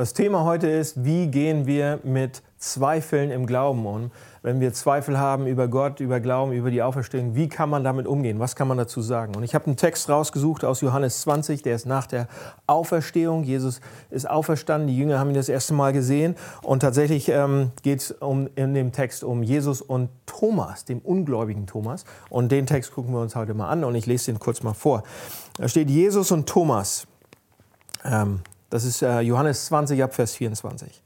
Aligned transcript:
Das 0.00 0.14
Thema 0.14 0.44
heute 0.44 0.66
ist, 0.66 1.04
wie 1.04 1.26
gehen 1.26 1.66
wir 1.66 2.00
mit 2.04 2.42
Zweifeln 2.56 3.30
im 3.30 3.44
Glauben 3.44 3.84
um? 3.84 4.10
Wenn 4.40 4.58
wir 4.58 4.72
Zweifel 4.72 5.18
haben 5.18 5.46
über 5.46 5.68
Gott, 5.68 6.00
über 6.00 6.20
Glauben, 6.20 6.52
über 6.52 6.70
die 6.70 6.80
Auferstehung, 6.80 7.34
wie 7.34 7.50
kann 7.50 7.68
man 7.68 7.84
damit 7.84 8.06
umgehen? 8.06 8.38
Was 8.38 8.56
kann 8.56 8.66
man 8.66 8.78
dazu 8.78 9.02
sagen? 9.02 9.36
Und 9.36 9.42
ich 9.42 9.54
habe 9.54 9.66
einen 9.66 9.76
Text 9.76 10.08
rausgesucht 10.08 10.64
aus 10.64 10.80
Johannes 10.80 11.20
20, 11.20 11.60
der 11.60 11.74
ist 11.74 11.84
nach 11.84 12.06
der 12.06 12.28
Auferstehung. 12.66 13.44
Jesus 13.44 13.82
ist 14.08 14.26
auferstanden, 14.26 14.88
die 14.88 14.96
Jünger 14.96 15.18
haben 15.18 15.28
ihn 15.28 15.34
das 15.34 15.50
erste 15.50 15.74
Mal 15.74 15.92
gesehen. 15.92 16.34
Und 16.62 16.80
tatsächlich 16.80 17.28
ähm, 17.28 17.72
geht 17.82 18.00
es 18.00 18.10
um, 18.10 18.48
in 18.54 18.72
dem 18.72 18.92
Text 18.92 19.22
um 19.22 19.42
Jesus 19.42 19.82
und 19.82 20.08
Thomas, 20.24 20.86
dem 20.86 21.00
ungläubigen 21.00 21.66
Thomas. 21.66 22.06
Und 22.30 22.50
den 22.50 22.64
Text 22.64 22.94
gucken 22.94 23.12
wir 23.12 23.20
uns 23.20 23.36
heute 23.36 23.52
mal 23.52 23.68
an 23.68 23.84
und 23.84 23.94
ich 23.94 24.06
lese 24.06 24.32
den 24.32 24.38
kurz 24.38 24.62
mal 24.62 24.72
vor. 24.72 25.02
Da 25.58 25.68
steht 25.68 25.90
Jesus 25.90 26.30
und 26.32 26.48
Thomas. 26.48 27.06
Ähm, 28.02 28.40
das 28.70 28.84
ist 28.84 29.02
äh, 29.02 29.20
Johannes 29.20 29.66
20 29.66 30.02
ab 30.02 30.14
Vers 30.14 30.34
24. 30.34 31.02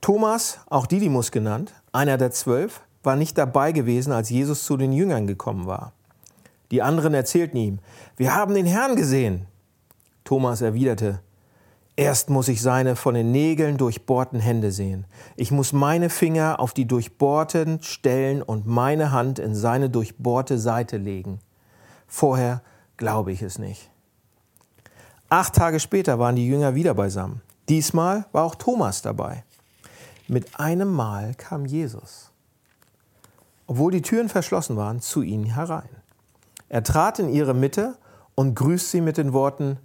Thomas, 0.00 0.58
auch 0.68 0.86
Didymus 0.86 1.30
genannt, 1.30 1.72
einer 1.92 2.18
der 2.18 2.30
zwölf, 2.32 2.82
war 3.02 3.16
nicht 3.16 3.38
dabei 3.38 3.72
gewesen, 3.72 4.12
als 4.12 4.28
Jesus 4.30 4.64
zu 4.64 4.76
den 4.76 4.92
Jüngern 4.92 5.26
gekommen 5.26 5.66
war. 5.66 5.92
Die 6.70 6.82
anderen 6.82 7.14
erzählten 7.14 7.56
ihm, 7.56 7.78
wir 8.16 8.34
haben 8.34 8.54
den 8.54 8.66
Herrn 8.66 8.96
gesehen. 8.96 9.46
Thomas 10.24 10.60
erwiderte, 10.60 11.20
erst 11.94 12.28
muss 12.28 12.48
ich 12.48 12.60
seine 12.60 12.96
von 12.96 13.14
den 13.14 13.30
Nägeln 13.30 13.76
durchbohrten 13.76 14.40
Hände 14.40 14.72
sehen. 14.72 15.06
Ich 15.36 15.52
muss 15.52 15.72
meine 15.72 16.10
Finger 16.10 16.58
auf 16.58 16.74
die 16.74 16.86
durchbohrten 16.86 17.80
stellen 17.82 18.42
und 18.42 18.66
meine 18.66 19.12
Hand 19.12 19.38
in 19.38 19.54
seine 19.54 19.88
durchbohrte 19.88 20.58
Seite 20.58 20.96
legen. 20.96 21.38
Vorher 22.08 22.62
glaube 22.96 23.30
ich 23.30 23.42
es 23.42 23.58
nicht. 23.58 23.90
Acht 25.28 25.54
Tage 25.54 25.80
später 25.80 26.20
waren 26.20 26.36
die 26.36 26.46
Jünger 26.46 26.76
wieder 26.76 26.94
beisammen. 26.94 27.42
Diesmal 27.68 28.26
war 28.30 28.44
auch 28.44 28.54
Thomas 28.54 29.02
dabei. 29.02 29.42
Mit 30.28 30.60
einem 30.60 30.92
Mal 30.92 31.34
kam 31.34 31.66
Jesus, 31.66 32.30
obwohl 33.66 33.90
die 33.90 34.02
Türen 34.02 34.28
verschlossen 34.28 34.76
waren, 34.76 35.00
zu 35.00 35.22
ihnen 35.22 35.44
herein. 35.44 35.88
Er 36.68 36.84
trat 36.84 37.18
in 37.18 37.28
ihre 37.28 37.54
Mitte 37.54 37.96
und 38.36 38.54
grüßt 38.54 38.90
sie 38.90 39.00
mit 39.00 39.18
den 39.18 39.32
Worten, 39.32 39.78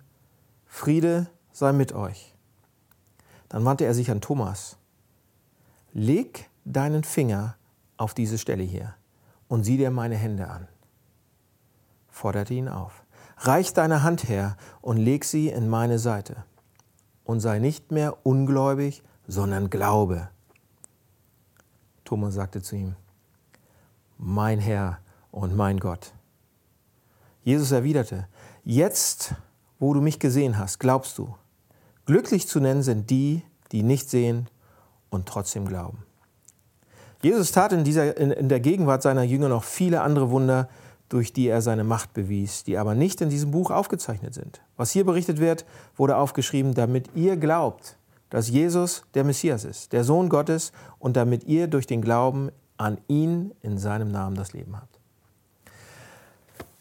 Friede 0.68 1.28
sei 1.52 1.72
mit 1.72 1.94
euch. 1.94 2.36
Dann 3.50 3.66
wandte 3.66 3.86
er 3.86 3.94
sich 3.94 4.12
an 4.12 4.22
Thomas. 4.22 4.78
Leg 5.94 6.50
deinen 6.66 7.04
Finger 7.04 7.56
auf 7.98 8.14
diese 8.14 8.38
Stelle 8.38 8.64
hier 8.64 8.96
und 9.48 9.64
sieh 9.64 9.78
dir 9.78 9.92
meine 9.92 10.16
Hände 10.16 10.48
an. 10.50 10.68
Forderte 12.10 12.54
ihn 12.54 12.70
auf. 12.70 13.01
Reich 13.44 13.74
deine 13.74 14.04
Hand 14.04 14.30
her 14.30 14.56
und 14.82 14.98
leg 14.98 15.26
sie 15.26 15.50
in 15.50 15.68
meine 15.68 15.98
Seite. 15.98 16.44
Und 17.24 17.40
sei 17.40 17.58
nicht 17.58 17.92
mehr 17.92 18.18
ungläubig, 18.24 19.02
sondern 19.28 19.72
glaube. 19.72 20.30
Thomas 22.06 22.36
sagte 22.36 22.62
zu 22.62 22.76
ihm, 22.76 22.96
mein 24.20 24.60
Herr 24.60 25.00
und 25.32 25.56
mein 25.56 25.80
Gott. 25.80 26.14
Jesus 27.44 27.72
erwiderte, 27.72 28.28
jetzt, 28.64 29.34
wo 29.80 29.96
du 29.96 30.02
mich 30.02 30.20
gesehen 30.20 30.60
hast, 30.60 30.80
glaubst 30.80 31.18
du. 31.18 31.34
Glücklich 32.06 32.48
zu 32.48 32.60
nennen 32.60 32.84
sind 32.84 33.10
die, 33.10 33.42
die 33.72 33.82
nicht 33.82 34.10
sehen 34.10 34.50
und 35.10 35.28
trotzdem 35.28 35.68
glauben. 35.68 36.04
Jesus 37.24 37.52
tat 37.52 37.74
in, 37.74 37.84
dieser, 37.84 38.18
in, 38.18 38.30
in 38.30 38.50
der 38.50 38.60
Gegenwart 38.60 39.02
seiner 39.02 39.24
Jünger 39.24 39.50
noch 39.50 39.64
viele 39.64 40.02
andere 40.02 40.30
Wunder, 40.30 40.70
durch 41.12 41.34
die 41.34 41.48
er 41.48 41.62
seine 41.62 41.84
Macht 41.84 42.14
bewies, 42.14 42.64
die 42.64 42.78
aber 42.78 42.96
nicht 42.96 43.20
in 43.20 43.30
diesem 43.30 43.52
Buch 43.52 43.70
aufgezeichnet 43.70 44.34
sind. 44.34 44.62
Was 44.78 44.92
hier 44.92 45.06
berichtet 45.06 45.40
wird, 45.40 45.66
wurde 45.98 46.16
aufgeschrieben, 46.16 46.74
damit 46.74 47.10
ihr 47.16 47.36
glaubt, 47.36 47.98
dass 48.30 48.48
Jesus 48.48 49.04
der 49.14 49.26
Messias 49.26 49.66
ist, 49.66 49.92
der 49.92 50.06
Sohn 50.06 50.30
Gottes, 50.30 50.72
und 51.00 51.18
damit 51.18 51.44
ihr 51.44 51.68
durch 51.68 51.86
den 51.86 52.02
Glauben 52.02 52.50
an 52.78 52.98
ihn 53.10 53.52
in 53.62 53.78
seinem 53.78 54.10
Namen 54.10 54.38
das 54.38 54.54
Leben 54.54 54.78
habt. 54.78 55.00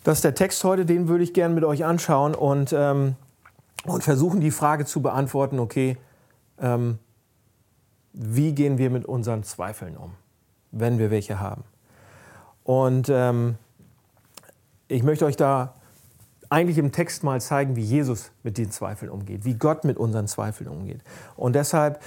Das 0.04 0.18
ist 0.18 0.24
der 0.24 0.36
Text 0.36 0.62
heute, 0.62 0.86
den 0.86 1.08
würde 1.08 1.24
ich 1.24 1.34
gerne 1.34 1.52
mit 1.52 1.64
euch 1.64 1.84
anschauen 1.84 2.36
und, 2.36 2.72
ähm, 2.72 3.16
und 3.84 4.04
versuchen, 4.04 4.40
die 4.40 4.52
Frage 4.52 4.84
zu 4.84 5.02
beantworten, 5.02 5.58
okay, 5.58 5.96
ähm, 6.60 7.00
wie 8.12 8.52
gehen 8.52 8.78
wir 8.78 8.90
mit 8.90 9.06
unseren 9.06 9.42
Zweifeln 9.42 9.96
um, 9.96 10.12
wenn 10.70 10.98
wir 11.00 11.10
welche 11.10 11.40
haben? 11.40 11.64
Und 12.62 13.08
ähm, 13.10 13.56
ich 14.90 15.02
möchte 15.02 15.24
euch 15.24 15.36
da 15.36 15.74
eigentlich 16.48 16.78
im 16.78 16.90
Text 16.90 17.22
mal 17.22 17.40
zeigen, 17.40 17.76
wie 17.76 17.82
Jesus 17.82 18.32
mit 18.42 18.58
den 18.58 18.70
Zweifeln 18.72 19.10
umgeht, 19.10 19.44
wie 19.44 19.54
Gott 19.54 19.84
mit 19.84 19.96
unseren 19.96 20.26
Zweifeln 20.26 20.68
umgeht. 20.68 21.00
Und 21.36 21.54
deshalb, 21.54 22.02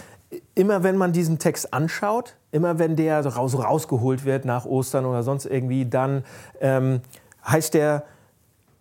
immer 0.54 0.84
wenn 0.84 0.98
man 0.98 1.14
diesen 1.14 1.40
Text 1.40 1.74
anschaut, 1.74 2.36
immer 2.52 2.78
wenn 2.78 2.98
der 2.98 3.24
so 3.24 3.30
rausgeholt 3.30 4.26
wird 4.26 4.44
nach 4.44 4.66
Ostern 4.66 5.06
oder 5.06 5.24
sonst 5.24 5.46
irgendwie, 5.46 5.86
dann 5.86 6.26
ähm, 6.60 7.02
heißt 7.48 7.74
der, 7.74 8.04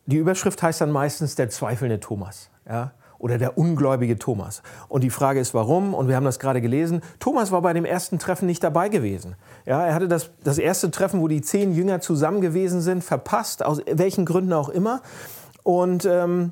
die 0.06 0.16
Überschrift 0.16 0.60
heißt 0.60 0.80
dann 0.80 0.90
meistens 0.90 1.36
der 1.36 1.48
zweifelnde 1.48 2.00
Thomas. 2.00 2.50
Ja? 2.68 2.90
Oder 3.22 3.38
der 3.38 3.56
ungläubige 3.56 4.18
Thomas. 4.18 4.62
Und 4.88 5.04
die 5.04 5.10
Frage 5.10 5.38
ist, 5.38 5.54
warum? 5.54 5.94
Und 5.94 6.08
wir 6.08 6.16
haben 6.16 6.24
das 6.24 6.40
gerade 6.40 6.60
gelesen. 6.60 7.02
Thomas 7.20 7.52
war 7.52 7.62
bei 7.62 7.72
dem 7.72 7.84
ersten 7.84 8.18
Treffen 8.18 8.46
nicht 8.46 8.64
dabei 8.64 8.88
gewesen. 8.88 9.36
Ja, 9.64 9.86
er 9.86 9.94
hatte 9.94 10.08
das, 10.08 10.30
das 10.42 10.58
erste 10.58 10.90
Treffen, 10.90 11.20
wo 11.20 11.28
die 11.28 11.40
zehn 11.40 11.72
Jünger 11.72 12.00
zusammen 12.00 12.40
gewesen 12.40 12.80
sind, 12.80 13.04
verpasst, 13.04 13.64
aus 13.64 13.80
welchen 13.86 14.26
Gründen 14.26 14.52
auch 14.52 14.68
immer. 14.68 15.02
Und 15.62 16.04
ähm, 16.04 16.50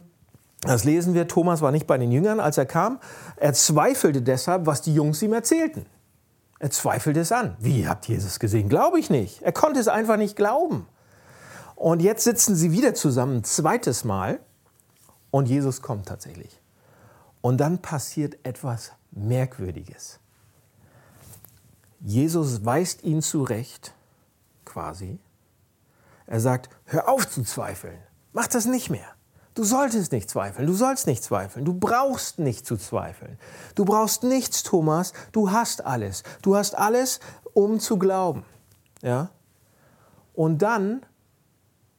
das 0.62 0.84
lesen 0.84 1.12
wir, 1.12 1.26
Thomas 1.26 1.60
war 1.60 1.72
nicht 1.72 1.88
bei 1.88 1.98
den 1.98 2.12
Jüngern, 2.12 2.38
als 2.38 2.56
er 2.56 2.66
kam. 2.66 3.00
Er 3.34 3.52
zweifelte 3.52 4.22
deshalb, 4.22 4.66
was 4.66 4.80
die 4.80 4.94
Jungs 4.94 5.20
ihm 5.22 5.32
erzählten. 5.32 5.86
Er 6.60 6.70
zweifelte 6.70 7.18
es 7.18 7.32
an. 7.32 7.56
Wie 7.58 7.88
habt 7.88 8.08
ihr 8.08 8.14
Jesus 8.14 8.38
gesehen? 8.38 8.68
Glaube 8.68 9.00
ich 9.00 9.10
nicht. 9.10 9.42
Er 9.42 9.50
konnte 9.50 9.80
es 9.80 9.88
einfach 9.88 10.18
nicht 10.18 10.36
glauben. 10.36 10.86
Und 11.74 12.00
jetzt 12.00 12.22
sitzen 12.22 12.54
sie 12.54 12.70
wieder 12.70 12.94
zusammen, 12.94 13.38
ein 13.38 13.44
zweites 13.44 14.04
Mal. 14.04 14.38
Und 15.32 15.48
Jesus 15.48 15.82
kommt 15.82 16.06
tatsächlich. 16.06 16.59
Und 17.40 17.58
dann 17.58 17.80
passiert 17.80 18.36
etwas 18.44 18.92
Merkwürdiges. 19.12 20.20
Jesus 22.00 22.64
weist 22.64 23.02
ihn 23.02 23.22
zurecht, 23.22 23.94
quasi. 24.64 25.18
Er 26.26 26.40
sagt, 26.40 26.70
hör 26.84 27.08
auf 27.08 27.28
zu 27.28 27.42
zweifeln, 27.42 27.98
mach 28.32 28.46
das 28.46 28.66
nicht 28.66 28.88
mehr. 28.90 29.06
Du 29.54 29.64
solltest 29.64 30.12
nicht 30.12 30.30
zweifeln, 30.30 30.66
du 30.66 30.74
sollst 30.74 31.06
nicht 31.06 31.24
zweifeln, 31.24 31.64
du 31.64 31.74
brauchst 31.74 32.38
nicht 32.38 32.66
zu 32.66 32.76
zweifeln. 32.76 33.36
Du 33.74 33.84
brauchst 33.84 34.22
nichts, 34.22 34.62
Thomas, 34.62 35.12
du 35.32 35.50
hast 35.50 35.84
alles. 35.84 36.22
Du 36.40 36.56
hast 36.56 36.76
alles, 36.76 37.20
um 37.52 37.80
zu 37.80 37.98
glauben. 37.98 38.44
Ja? 39.02 39.30
Und 40.34 40.62
dann 40.62 41.04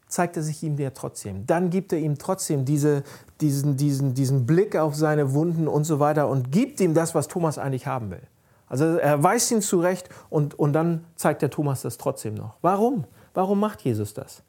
zeigt 0.07 0.37
er 0.37 0.43
sich 0.43 0.63
ihm 0.63 0.77
der 0.77 0.93
trotzdem. 0.93 1.45
Dann 1.45 1.69
gibt 1.69 1.93
er 1.93 1.99
ihm 1.99 2.17
trotzdem 2.17 2.65
diese, 2.65 3.03
diesen, 3.41 3.77
diesen, 3.77 4.13
diesen 4.13 4.45
Blick 4.45 4.75
auf 4.75 4.95
seine 4.95 5.33
Wunden 5.33 5.67
und 5.67 5.83
so 5.83 5.99
weiter 5.99 6.27
und 6.27 6.51
gibt 6.51 6.79
ihm 6.79 6.93
das, 6.93 7.15
was 7.15 7.27
Thomas 7.27 7.57
eigentlich 7.57 7.87
haben 7.87 8.11
will. 8.11 8.21
Also 8.67 8.85
er 8.85 9.21
weist 9.21 9.51
ihn 9.51 9.61
zurecht 9.61 10.07
und, 10.29 10.57
und 10.57 10.73
dann 10.73 11.03
zeigt 11.15 11.41
der 11.41 11.49
Thomas 11.49 11.81
das 11.81 11.97
trotzdem 11.97 12.35
noch. 12.35 12.55
Warum? 12.61 13.05
Warum 13.33 13.59
macht 13.59 13.81
Jesus 13.81 14.13
das? 14.13 14.43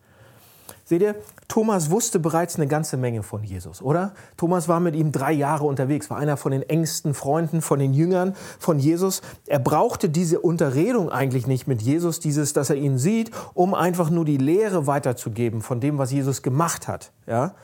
Seht 0.84 1.02
ihr, 1.02 1.14
Thomas 1.48 1.90
wusste 1.90 2.18
bereits 2.18 2.56
eine 2.56 2.66
ganze 2.66 2.96
Menge 2.96 3.22
von 3.22 3.44
Jesus, 3.44 3.80
oder? 3.82 4.12
Thomas 4.36 4.68
war 4.68 4.80
mit 4.80 4.96
ihm 4.96 5.12
drei 5.12 5.32
Jahre 5.32 5.64
unterwegs, 5.64 6.10
war 6.10 6.18
einer 6.18 6.36
von 6.36 6.52
den 6.52 6.62
engsten 6.62 7.14
Freunden, 7.14 7.62
von 7.62 7.78
den 7.78 7.94
Jüngern 7.94 8.34
von 8.58 8.78
Jesus. 8.78 9.22
Er 9.46 9.58
brauchte 9.58 10.08
diese 10.08 10.40
Unterredung 10.40 11.08
eigentlich 11.10 11.46
nicht 11.46 11.66
mit 11.66 11.82
Jesus, 11.82 12.20
dieses, 12.20 12.52
dass 12.52 12.70
er 12.70 12.76
ihn 12.76 12.98
sieht, 12.98 13.30
um 13.54 13.74
einfach 13.74 14.10
nur 14.10 14.24
die 14.24 14.38
Lehre 14.38 14.86
weiterzugeben 14.86 15.62
von 15.62 15.80
dem, 15.80 15.98
was 15.98 16.10
Jesus 16.10 16.42
gemacht 16.42 16.88
hat. 16.88 17.12
Ja? 17.26 17.54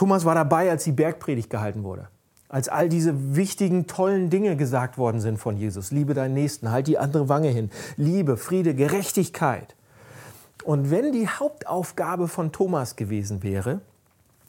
Thomas 0.00 0.24
war 0.24 0.34
dabei, 0.34 0.70
als 0.70 0.84
die 0.84 0.92
Bergpredigt 0.92 1.50
gehalten 1.50 1.84
wurde. 1.84 2.08
Als 2.48 2.70
all 2.70 2.88
diese 2.88 3.36
wichtigen, 3.36 3.86
tollen 3.86 4.30
Dinge 4.30 4.56
gesagt 4.56 4.96
worden 4.96 5.20
sind 5.20 5.36
von 5.36 5.58
Jesus. 5.58 5.90
Liebe 5.90 6.14
deinen 6.14 6.32
Nächsten, 6.32 6.70
halt 6.70 6.86
die 6.86 6.96
andere 6.96 7.28
Wange 7.28 7.50
hin. 7.50 7.70
Liebe, 7.98 8.38
Friede, 8.38 8.74
Gerechtigkeit. 8.74 9.76
Und 10.64 10.90
wenn 10.90 11.12
die 11.12 11.28
Hauptaufgabe 11.28 12.28
von 12.28 12.50
Thomas 12.50 12.96
gewesen 12.96 13.42
wäre, 13.42 13.82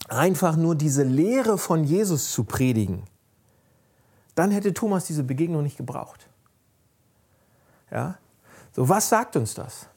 einfach 0.08 0.56
nur 0.56 0.76
diese 0.76 1.04
Lehre 1.04 1.58
von 1.58 1.84
Jesus 1.84 2.32
zu 2.32 2.46
predigen, 2.46 3.04
dann 4.36 4.52
hätte 4.52 4.74
Thomas 4.74 5.04
diese 5.04 5.26
Begegnung 5.26 5.64
nicht 5.64 5.76
gebraucht. 5.76 6.30
Ja? 7.92 8.16
So, 8.72 8.88
was 8.88 9.10
sagt 9.10 9.36
uns 9.36 9.54
das? 9.54 9.88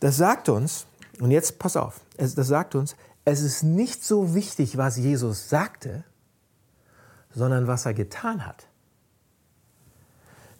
Das 0.00 0.16
sagt 0.16 0.48
uns, 0.48 0.86
und 1.20 1.30
jetzt 1.30 1.58
pass 1.58 1.76
auf, 1.76 2.00
das 2.16 2.34
sagt 2.34 2.74
uns, 2.74 2.96
es 3.24 3.40
ist 3.40 3.62
nicht 3.62 4.04
so 4.04 4.34
wichtig, 4.34 4.76
was 4.76 4.96
Jesus 4.96 5.48
sagte, 5.48 6.04
sondern 7.30 7.66
was 7.66 7.86
er 7.86 7.94
getan 7.94 8.46
hat. 8.46 8.66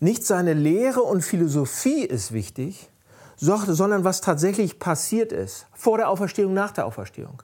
Nicht 0.01 0.25
seine 0.25 0.55
Lehre 0.55 1.03
und 1.03 1.23
Philosophie 1.23 2.05
ist 2.05 2.33
wichtig, 2.33 2.91
sondern 3.37 4.05
was 4.05 4.21
tatsächlich 4.21 4.79
passiert 4.79 5.33
ist, 5.33 5.67
vor 5.73 5.99
der 5.99 6.09
Auferstehung, 6.09 6.55
nach 6.55 6.73
der 6.73 6.87
Auferstehung. 6.87 7.43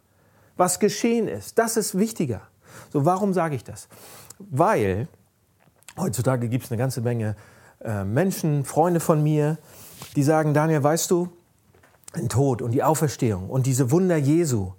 Was 0.57 0.79
geschehen 0.79 1.29
ist, 1.29 1.59
das 1.59 1.77
ist 1.77 1.97
wichtiger. 1.97 2.43
So, 2.93 3.05
warum 3.05 3.33
sage 3.33 3.55
ich 3.55 3.65
das? 3.65 3.89
Weil, 4.39 5.09
Heutzutage 5.97 6.49
gibt 6.49 6.65
es 6.65 6.71
eine 6.71 6.79
ganze 6.79 7.01
Menge 7.01 7.37
äh, 7.83 8.05
Menschen, 8.05 8.65
Freunde 8.65 9.01
von 9.01 9.23
mir, 9.23 9.59
die 10.17 10.23
sagen, 10.23 10.55
Daniel, 10.55 10.83
weißt 10.83 11.11
du, 11.11 11.29
den 12.17 12.29
Tod 12.29 12.63
und 12.63 12.73
die 12.73 12.83
Auferstehung 12.83 13.51
und 13.51 13.67
diese 13.67 13.91
Wunder 13.91 14.17
Jesu 14.17 14.73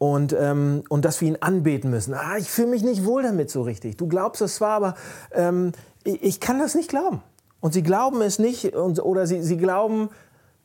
und, 0.00 0.32
ähm, 0.32 0.82
und 0.88 1.04
dass 1.04 1.20
wir 1.20 1.28
ihn 1.28 1.36
anbeten 1.42 1.90
müssen. 1.90 2.14
Ah, 2.14 2.38
ich 2.38 2.50
fühle 2.50 2.68
mich 2.68 2.82
nicht 2.82 3.04
wohl 3.04 3.22
damit 3.22 3.50
so 3.50 3.60
richtig. 3.60 3.98
Du 3.98 4.08
glaubst 4.08 4.40
es 4.40 4.54
zwar, 4.54 4.70
aber 4.70 4.94
ähm, 5.30 5.72
ich, 6.04 6.22
ich, 6.22 6.40
kann 6.40 6.58
das 6.58 6.74
nicht 6.74 6.88
glauben. 6.88 7.22
Und 7.60 7.74
sie 7.74 7.82
glauben 7.82 8.22
es 8.22 8.38
nicht 8.38 8.74
und, 8.74 8.98
oder 9.04 9.26
sie, 9.26 9.42
sie 9.42 9.58
glauben, 9.58 10.08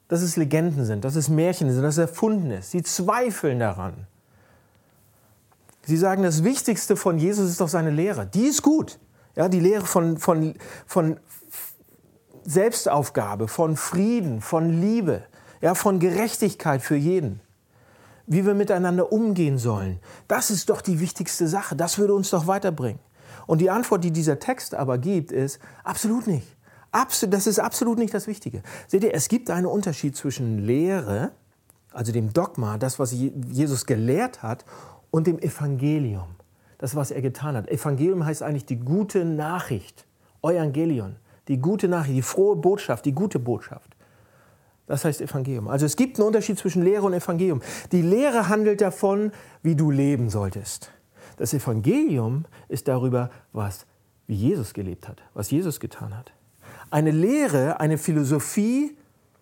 dass 0.08 0.22
es 0.22 0.38
Legenden 0.38 0.86
sind, 0.86 1.04
dass 1.04 1.18
es 1.18 1.28
Märchen 1.28 1.70
sind, 1.70 1.84
dass 1.84 1.96
es 1.96 2.10
erfunden 2.10 2.50
ist. 2.50 2.72
Sie 2.72 2.82
zweifeln 2.82 3.60
daran. 3.60 4.08
Sie 5.84 5.98
sagen, 5.98 6.24
das 6.24 6.46
Wichtigste 6.46 6.96
von 6.96 7.18
Jesus 7.18 7.50
ist 7.50 7.60
doch 7.60 7.68
seine 7.68 7.92
Lehre. 7.92 8.26
Die 8.28 8.46
ist 8.46 8.62
gut. 8.62 9.00
Ja, 9.36 9.50
die 9.50 9.60
Lehre 9.60 9.86
von, 9.86 10.18
von, 10.18 10.54
von 10.88 11.20
Selbstaufgabe, 12.46 13.50
von 13.50 13.76
Frieden, 13.76 14.40
von 14.40 14.70
Liebe, 14.80 15.24
ja, 15.60 15.76
von 15.76 16.00
Gerechtigkeit 16.00 16.82
für 16.82 16.96
jeden. 16.96 17.42
Wie 18.27 18.45
wir 18.45 18.54
miteinander 18.54 19.12
umgehen 19.12 19.57
sollen. 19.57 20.00
Das 20.27 20.50
ist 20.50 20.69
doch 20.69 20.81
die 20.81 21.00
wichtigste 21.00 21.48
Sache. 21.48 21.75
Das 21.75 21.98
würde 21.98 22.13
uns 22.13 22.30
doch 22.30 22.48
weiterbringen. 22.48 23.00
Und 23.48 23.60
die 23.60 23.69
Antwort, 23.69 24.04
die 24.04 24.12
dieser 24.12 24.39
Text 24.39 24.74
aber 24.74 24.98
gibt, 24.98 25.31
ist 25.31 25.60
absolut 25.83 26.25
nicht. 26.25 26.48
das 26.92 27.48
ist 27.48 27.60
absolut 27.60 28.00
nicht 28.00 28.13
das 28.13 28.25
Wichtige. 28.27 28.63
Seht 28.88 29.04
ihr, 29.04 29.13
es 29.13 29.27
gibt 29.27 29.51
einen 29.51 29.68
Unterschied 29.68 30.16
zwischen 30.16 30.60
Lehre, 30.60 31.31
also 31.94 32.12
dem 32.12 32.33
Dogma, 32.33 32.77
das, 32.77 32.98
was 32.98 33.12
Jesus 33.12 33.86
gelehrt 33.86 34.42
hat, 34.42 34.66
und 35.12 35.27
dem 35.27 35.39
Evangelium 35.39 36.36
das, 36.77 36.95
was 36.95 37.12
er 37.12 37.22
getan 37.22 37.56
hat. 37.56 37.69
Evangelium 37.69 38.25
heißt 38.25 38.44
eigentlich 38.44 38.66
die 38.66 38.80
gute 38.80 39.25
Nachricht. 39.25 40.06
Evangelion. 40.44 41.16
Die 41.48 41.57
gute 41.57 41.88
Nachricht, 41.88 42.16
die 42.16 42.22
frohe 42.22 42.56
Botschaft, 42.56 43.06
die 43.06 43.13
gute 43.13 43.39
Botschaft. 43.39 43.94
Das 44.88 45.04
heißt 45.04 45.22
Evangelium. 45.22 45.68
Also 45.68 45.86
es 45.86 45.96
gibt 45.96 46.18
einen 46.18 46.28
Unterschied 46.28 46.60
zwischen 46.60 46.84
Lehre 46.84 47.06
und 47.06 47.14
Evangelium. 47.14 47.62
Die 47.92 48.02
Lehre 48.02 48.50
handelt 48.50 48.82
davon, 48.82 49.32
wie 49.64 49.76
du 49.76 49.90
leben 49.90 50.30
solltest. 50.30 50.92
Das 51.38 51.54
Evangelium 51.54 52.46
ist 52.70 52.88
darüber, 52.88 53.30
was, 53.52 53.86
wie 54.28 54.36
Jesus 54.36 54.74
gelebt 54.74 55.08
hat, 55.08 55.22
was 55.34 55.50
Jesus 55.52 55.80
getan 55.80 56.16
hat. 56.16 56.32
Eine 56.92 57.12
Lehre, 57.12 57.80
eine 57.80 57.98
Philosophie 57.98 58.96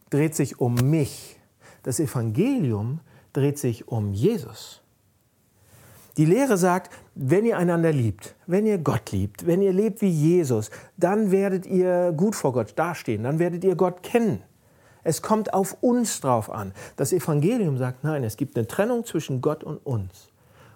dreht 0.09 0.35
sich 0.35 0.59
um 0.59 0.75
mich. 0.75 1.39
Das 1.83 1.99
Evangelium 1.99 3.01
dreht 3.33 3.59
sich 3.59 3.87
um 3.87 4.13
Jesus. 4.13 4.81
Die 6.15 6.25
Lehre 6.25 6.57
sagt, 6.57 6.93
wenn 7.15 7.45
ihr 7.45 7.57
einander 7.57 7.91
liebt, 7.91 8.35
wenn 8.45 8.67
ihr 8.67 8.77
Gott 8.77 9.11
liebt, 9.11 9.47
wenn 9.47 9.61
ihr 9.61 9.73
lebt 9.73 10.01
wie 10.01 10.09
Jesus, 10.09 10.69
dann 10.95 11.31
werdet 11.31 11.65
ihr 11.65 12.13
gut 12.15 12.35
vor 12.35 12.53
Gott 12.53 12.73
dastehen, 12.75 13.23
dann 13.23 13.39
werdet 13.39 13.63
ihr 13.63 13.75
Gott 13.75 14.03
kennen. 14.03 14.43
Es 15.03 15.21
kommt 15.21 15.53
auf 15.53 15.77
uns 15.81 16.21
drauf 16.21 16.49
an. 16.49 16.73
Das 16.95 17.13
Evangelium 17.13 17.77
sagt, 17.77 18.03
nein, 18.03 18.23
es 18.23 18.37
gibt 18.37 18.57
eine 18.57 18.67
Trennung 18.67 19.05
zwischen 19.05 19.41
Gott 19.41 19.63
und 19.63 19.77
uns. 19.85 20.29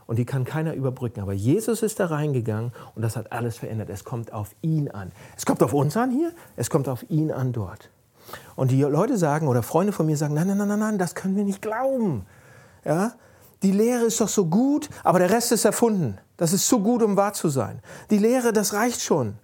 Und 0.05 0.17
die 0.17 0.25
kann 0.25 0.45
keiner 0.45 0.73
überbrücken. 0.73 1.21
Aber 1.21 1.33
Jesus 1.33 1.83
ist 1.83 1.99
da 1.99 2.05
reingegangen 2.05 2.71
und 2.95 3.01
das 3.01 3.15
hat 3.15 3.31
alles 3.31 3.57
verändert. 3.57 3.89
Es 3.89 4.03
kommt 4.03 4.31
auf 4.33 4.55
ihn 4.61 4.89
an. 4.89 5.11
Es 5.35 5.45
kommt 5.45 5.61
auf 5.61 5.73
uns 5.73 5.97
an 5.97 6.11
hier, 6.11 6.31
es 6.55 6.69
kommt 6.69 6.87
auf 6.87 7.09
ihn 7.09 7.31
an 7.31 7.51
dort. 7.51 7.89
Und 8.55 8.71
die 8.71 8.81
Leute 8.81 9.17
sagen, 9.17 9.47
oder 9.47 9.63
Freunde 9.63 9.93
von 9.93 10.05
mir 10.05 10.17
sagen, 10.17 10.33
nein, 10.33 10.47
nein, 10.47 10.57
nein, 10.57 10.67
nein, 10.67 10.79
nein 10.79 10.97
das 10.97 11.15
können 11.15 11.35
wir 11.35 11.43
nicht 11.43 11.61
glauben. 11.61 12.25
Ja? 12.83 13.13
Die 13.63 13.71
Lehre 13.71 14.05
ist 14.05 14.21
doch 14.21 14.27
so 14.27 14.45
gut, 14.45 14.89
aber 15.03 15.19
der 15.19 15.29
Rest 15.29 15.51
ist 15.51 15.65
erfunden. 15.65 16.17
Das 16.37 16.53
ist 16.53 16.67
zu 16.67 16.79
gut, 16.79 17.01
um 17.01 17.17
wahr 17.17 17.33
zu 17.33 17.49
sein. 17.49 17.79
Die 18.09 18.19
Lehre, 18.19 18.53
das 18.53 18.73
reicht 18.73 19.01
schon. 19.01 19.35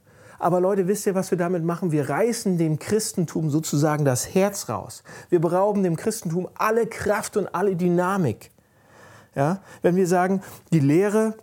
Aber 0.44 0.60
Leute, 0.60 0.90
wisst 0.90 1.06
ihr, 1.06 1.16
was 1.16 1.32
wir 1.32 1.38
damit 1.38 1.64
machen? 1.64 1.94
Wir 1.94 2.10
reißen 2.10 2.58
dem 2.58 2.78
Christentum 2.78 3.50
sozusagen 3.50 4.04
das 4.04 4.36
Herz 4.36 4.68
raus. 4.68 5.02
Wir 5.30 5.40
berauben 5.40 5.84
dem 5.84 5.96
Christentum 5.96 6.50
alle 6.56 6.86
Kraft 6.86 7.38
und 7.38 7.56
alle 7.56 7.78
Dynamik. 7.78 8.52
Ja? 9.36 9.62
Wenn 9.84 9.96
wir 9.96 10.06
sagen, 10.06 10.42
die 10.74 10.82
Lehre 10.82 11.36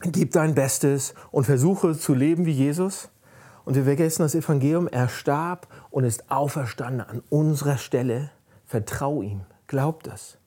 gib 0.00 0.32
dein 0.32 0.54
Bestes 0.54 1.12
und 1.30 1.44
versuche 1.44 1.94
zu 1.98 2.14
leben 2.14 2.46
wie 2.46 2.52
Jesus. 2.52 3.10
Und 3.66 3.74
wir 3.74 3.84
vergessen 3.84 4.22
das 4.22 4.34
Evangelium, 4.34 4.88
er 4.88 5.10
starb 5.10 5.68
und 5.90 6.04
ist 6.04 6.30
auferstanden 6.30 7.02
an 7.02 7.22
unserer 7.28 7.76
Stelle. 7.76 8.30
Vertrau 8.64 9.20
ihm, 9.20 9.42
glaub 9.66 10.02
das. 10.02 10.38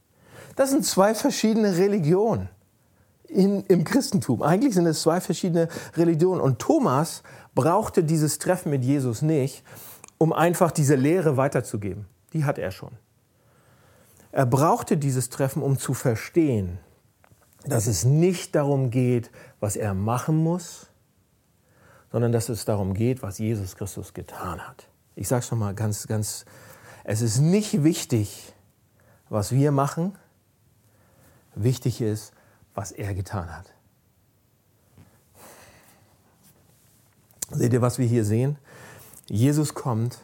Das 0.55 0.71
sind 0.71 0.83
zwei 0.83 1.13
verschiedene 1.13 1.77
Religionen 1.77 2.49
in, 3.33 3.63
im 3.65 3.83
Christentum. 3.83 4.41
Eigentlich 4.41 4.75
sind 4.75 4.85
es 4.85 5.01
zwei 5.01 5.21
verschiedene 5.21 5.67
Religionen. 5.95 6.41
Und 6.41 6.59
Thomas 6.59 7.23
brauchte 7.55 8.03
dieses 8.03 8.39
Treffen 8.39 8.69
mit 8.69 8.83
Jesus 8.83 9.21
nicht, 9.21 9.63
um 10.17 10.33
einfach 10.33 10.71
diese 10.71 10.95
Lehre 10.95 11.37
weiterzugeben. 11.37 12.05
Die 12.33 12.45
hat 12.45 12.57
er 12.57 12.71
schon. 12.71 12.91
Er 14.31 14.45
brauchte 14.45 14.97
dieses 14.97 15.29
Treffen, 15.29 15.61
um 15.61 15.77
zu 15.77 15.93
verstehen, 15.93 16.79
dass 17.65 17.87
es 17.87 18.03
nicht 18.03 18.55
darum 18.55 18.89
geht, 18.89 19.31
was 19.59 19.75
er 19.75 19.93
machen 19.93 20.37
muss, 20.37 20.87
sondern 22.11 22.31
dass 22.31 22.49
es 22.49 22.65
darum 22.65 22.93
geht, 22.93 23.21
was 23.21 23.37
Jesus 23.37 23.75
Christus 23.75 24.13
getan 24.13 24.59
hat. 24.67 24.87
Ich 25.15 25.27
sage 25.27 25.43
es 25.43 25.51
nochmal 25.51 25.75
ganz, 25.75 26.07
ganz, 26.07 26.45
es 27.03 27.21
ist 27.21 27.39
nicht 27.39 27.83
wichtig, 27.83 28.53
was 29.29 29.51
wir 29.51 29.71
machen, 29.71 30.13
Wichtig 31.55 32.01
ist, 32.01 32.33
was 32.73 32.91
er 32.91 33.13
getan 33.13 33.55
hat. 33.55 33.73
Seht 37.51 37.73
ihr, 37.73 37.81
was 37.81 37.99
wir 37.99 38.07
hier 38.07 38.25
sehen? 38.25 38.57
Jesus 39.27 39.73
kommt 39.73 40.19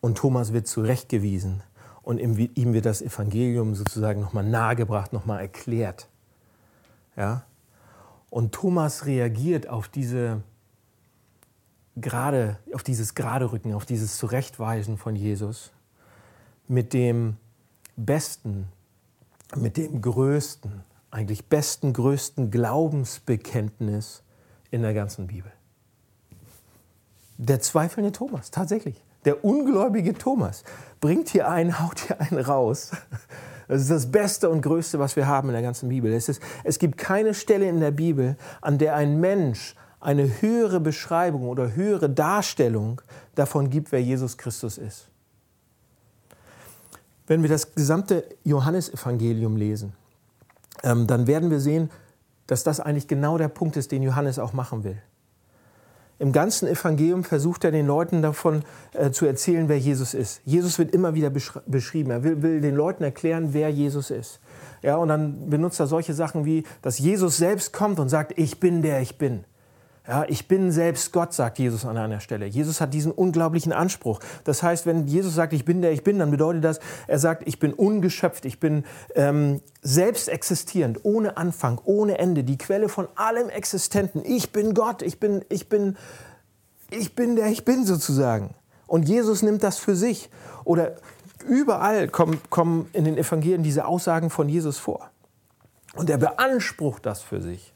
und 0.00 0.16
Thomas 0.16 0.52
wird 0.52 0.66
zurechtgewiesen 0.66 1.62
und 2.02 2.18
ihm 2.18 2.72
wird 2.72 2.86
das 2.86 3.02
Evangelium 3.02 3.74
sozusagen 3.74 4.20
nochmal 4.20 4.44
nahegebracht, 4.44 5.12
nochmal 5.12 5.40
erklärt. 5.40 6.08
Ja? 7.16 7.44
Und 8.30 8.52
Thomas 8.52 9.06
reagiert 9.06 9.68
auf 9.68 9.88
diese 9.88 10.42
gerade, 11.96 12.58
auf 12.72 12.82
dieses 12.82 13.14
gerade 13.14 13.50
Rücken, 13.52 13.74
auf 13.74 13.86
dieses 13.86 14.18
Zurechtweisen 14.18 14.98
von 14.98 15.16
Jesus 15.16 15.72
mit 16.68 16.92
dem 16.92 17.36
besten, 17.96 18.68
mit 19.54 19.76
dem 19.76 20.00
größten, 20.00 20.84
eigentlich 21.16 21.46
besten, 21.46 21.94
größten 21.94 22.50
Glaubensbekenntnis 22.50 24.22
in 24.70 24.82
der 24.82 24.92
ganzen 24.92 25.26
Bibel. 25.26 25.50
Der 27.38 27.60
zweifelnde 27.60 28.12
Thomas, 28.12 28.50
tatsächlich. 28.50 29.02
Der 29.24 29.42
ungläubige 29.42 30.12
Thomas 30.12 30.62
bringt 31.00 31.30
hier 31.30 31.48
einen, 31.48 31.80
haut 31.80 32.00
hier 32.00 32.20
einen 32.20 32.38
raus. 32.38 32.90
Das 33.66 33.80
ist 33.80 33.90
das 33.90 34.12
Beste 34.12 34.50
und 34.50 34.60
Größte, 34.60 34.98
was 34.98 35.16
wir 35.16 35.26
haben 35.26 35.48
in 35.48 35.54
der 35.54 35.62
ganzen 35.62 35.88
Bibel. 35.88 36.12
Es, 36.12 36.28
ist, 36.28 36.42
es 36.64 36.78
gibt 36.78 36.98
keine 36.98 37.32
Stelle 37.32 37.66
in 37.66 37.80
der 37.80 37.92
Bibel, 37.92 38.36
an 38.60 38.76
der 38.76 38.94
ein 38.94 39.18
Mensch 39.18 39.74
eine 40.00 40.42
höhere 40.42 40.80
Beschreibung 40.80 41.48
oder 41.48 41.74
höhere 41.74 42.10
Darstellung 42.10 43.00
davon 43.34 43.70
gibt, 43.70 43.90
wer 43.90 44.02
Jesus 44.02 44.36
Christus 44.36 44.76
ist. 44.76 45.08
Wenn 47.26 47.40
wir 47.42 47.48
das 47.48 47.74
gesamte 47.74 48.22
Johannesevangelium 48.44 49.56
lesen, 49.56 49.94
ähm, 50.82 51.06
dann 51.06 51.26
werden 51.26 51.50
wir 51.50 51.60
sehen, 51.60 51.90
dass 52.46 52.64
das 52.64 52.80
eigentlich 52.80 53.08
genau 53.08 53.38
der 53.38 53.48
Punkt 53.48 53.76
ist, 53.76 53.92
den 53.92 54.02
Johannes 54.02 54.38
auch 54.38 54.52
machen 54.52 54.84
will. 54.84 54.98
Im 56.18 56.32
ganzen 56.32 56.66
Evangelium 56.66 57.24
versucht 57.24 57.64
er 57.64 57.72
den 57.72 57.86
Leuten 57.86 58.22
davon 58.22 58.62
äh, 58.94 59.10
zu 59.10 59.26
erzählen, 59.26 59.68
wer 59.68 59.78
Jesus 59.78 60.14
ist. 60.14 60.40
Jesus 60.44 60.78
wird 60.78 60.94
immer 60.94 61.14
wieder 61.14 61.30
beschrieben. 61.30 62.10
Er 62.10 62.24
will, 62.24 62.40
will, 62.40 62.60
den 62.62 62.74
Leuten 62.74 63.04
erklären, 63.04 63.48
wer 63.52 63.68
Jesus 63.68 64.10
ist. 64.10 64.40
Ja, 64.82 64.96
und 64.96 65.08
dann 65.08 65.50
benutzt 65.50 65.78
er 65.78 65.86
solche 65.86 66.14
Sachen 66.14 66.46
wie, 66.46 66.64
dass 66.80 66.98
Jesus 66.98 67.36
selbst 67.36 67.74
kommt 67.74 67.98
und 67.98 68.08
sagt, 68.08 68.38
ich 68.38 68.60
bin 68.60 68.80
der 68.80 69.02
ich 69.02 69.18
bin. 69.18 69.44
Ja, 70.08 70.24
ich 70.28 70.46
bin 70.46 70.70
selbst 70.70 71.12
Gott, 71.12 71.32
sagt 71.32 71.58
Jesus 71.58 71.84
an 71.84 71.96
einer 71.96 72.20
Stelle. 72.20 72.46
Jesus 72.46 72.80
hat 72.80 72.94
diesen 72.94 73.10
unglaublichen 73.10 73.72
Anspruch. 73.72 74.20
Das 74.44 74.62
heißt, 74.62 74.86
wenn 74.86 75.08
Jesus 75.08 75.34
sagt, 75.34 75.52
ich 75.52 75.64
bin 75.64 75.82
der 75.82 75.90
ich 75.90 76.04
bin, 76.04 76.20
dann 76.20 76.30
bedeutet 76.30 76.62
das, 76.62 76.78
er 77.08 77.18
sagt, 77.18 77.42
ich 77.46 77.58
bin 77.58 77.72
ungeschöpft, 77.72 78.44
ich 78.44 78.60
bin 78.60 78.84
ähm, 79.16 79.60
selbst 79.82 80.28
existierend, 80.28 81.00
ohne 81.02 81.36
Anfang, 81.36 81.80
ohne 81.84 82.18
Ende, 82.18 82.44
die 82.44 82.56
Quelle 82.56 82.88
von 82.88 83.08
allem 83.16 83.48
Existenten. 83.48 84.22
Ich 84.24 84.52
bin 84.52 84.74
Gott, 84.74 85.02
ich 85.02 85.18
bin, 85.18 85.44
ich 85.48 85.68
bin, 85.68 85.96
ich 86.90 87.16
bin 87.16 87.34
der 87.34 87.46
ich 87.46 87.64
bin 87.64 87.84
sozusagen. 87.84 88.54
Und 88.86 89.08
Jesus 89.08 89.42
nimmt 89.42 89.64
das 89.64 89.78
für 89.78 89.96
sich. 89.96 90.30
Oder 90.62 90.94
überall 91.48 92.08
kommen, 92.08 92.40
kommen 92.48 92.88
in 92.92 93.04
den 93.04 93.18
Evangelien 93.18 93.64
diese 93.64 93.86
Aussagen 93.86 94.30
von 94.30 94.48
Jesus 94.48 94.78
vor. 94.78 95.10
Und 95.96 96.10
er 96.10 96.18
beansprucht 96.18 97.04
das 97.06 97.22
für 97.22 97.40
sich. 97.40 97.72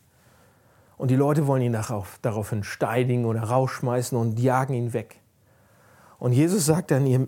Und 1.00 1.10
die 1.10 1.16
Leute 1.16 1.46
wollen 1.46 1.62
ihn 1.62 1.72
darauf, 1.72 2.18
daraufhin 2.20 2.62
steinigen 2.62 3.24
oder 3.24 3.44
rausschmeißen 3.44 4.18
und 4.18 4.38
jagen 4.38 4.74
ihn 4.74 4.92
weg. 4.92 5.18
Und 6.18 6.32
Jesus 6.32 6.66
sagt 6.66 6.90
dann, 6.90 7.06
ihr, 7.06 7.26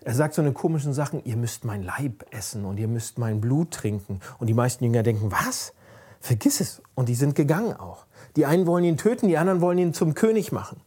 er 0.00 0.14
sagt 0.14 0.32
so 0.32 0.40
eine 0.40 0.54
komischen 0.54 0.94
Sachen, 0.94 1.22
ihr 1.22 1.36
müsst 1.36 1.66
mein 1.66 1.82
Leib 1.82 2.24
essen 2.30 2.64
und 2.64 2.78
ihr 2.78 2.88
müsst 2.88 3.18
mein 3.18 3.42
Blut 3.42 3.72
trinken. 3.72 4.20
Und 4.38 4.46
die 4.46 4.54
meisten 4.54 4.84
Jünger 4.84 5.02
denken, 5.02 5.30
was? 5.30 5.74
Vergiss 6.18 6.62
es. 6.62 6.80
Und 6.94 7.10
die 7.10 7.14
sind 7.14 7.34
gegangen 7.34 7.76
auch. 7.76 8.06
Die 8.36 8.46
einen 8.46 8.66
wollen 8.66 8.84
ihn 8.84 8.96
töten, 8.96 9.28
die 9.28 9.36
anderen 9.36 9.60
wollen 9.60 9.76
ihn 9.76 9.92
zum 9.92 10.14
König 10.14 10.50
machen. 10.50 10.80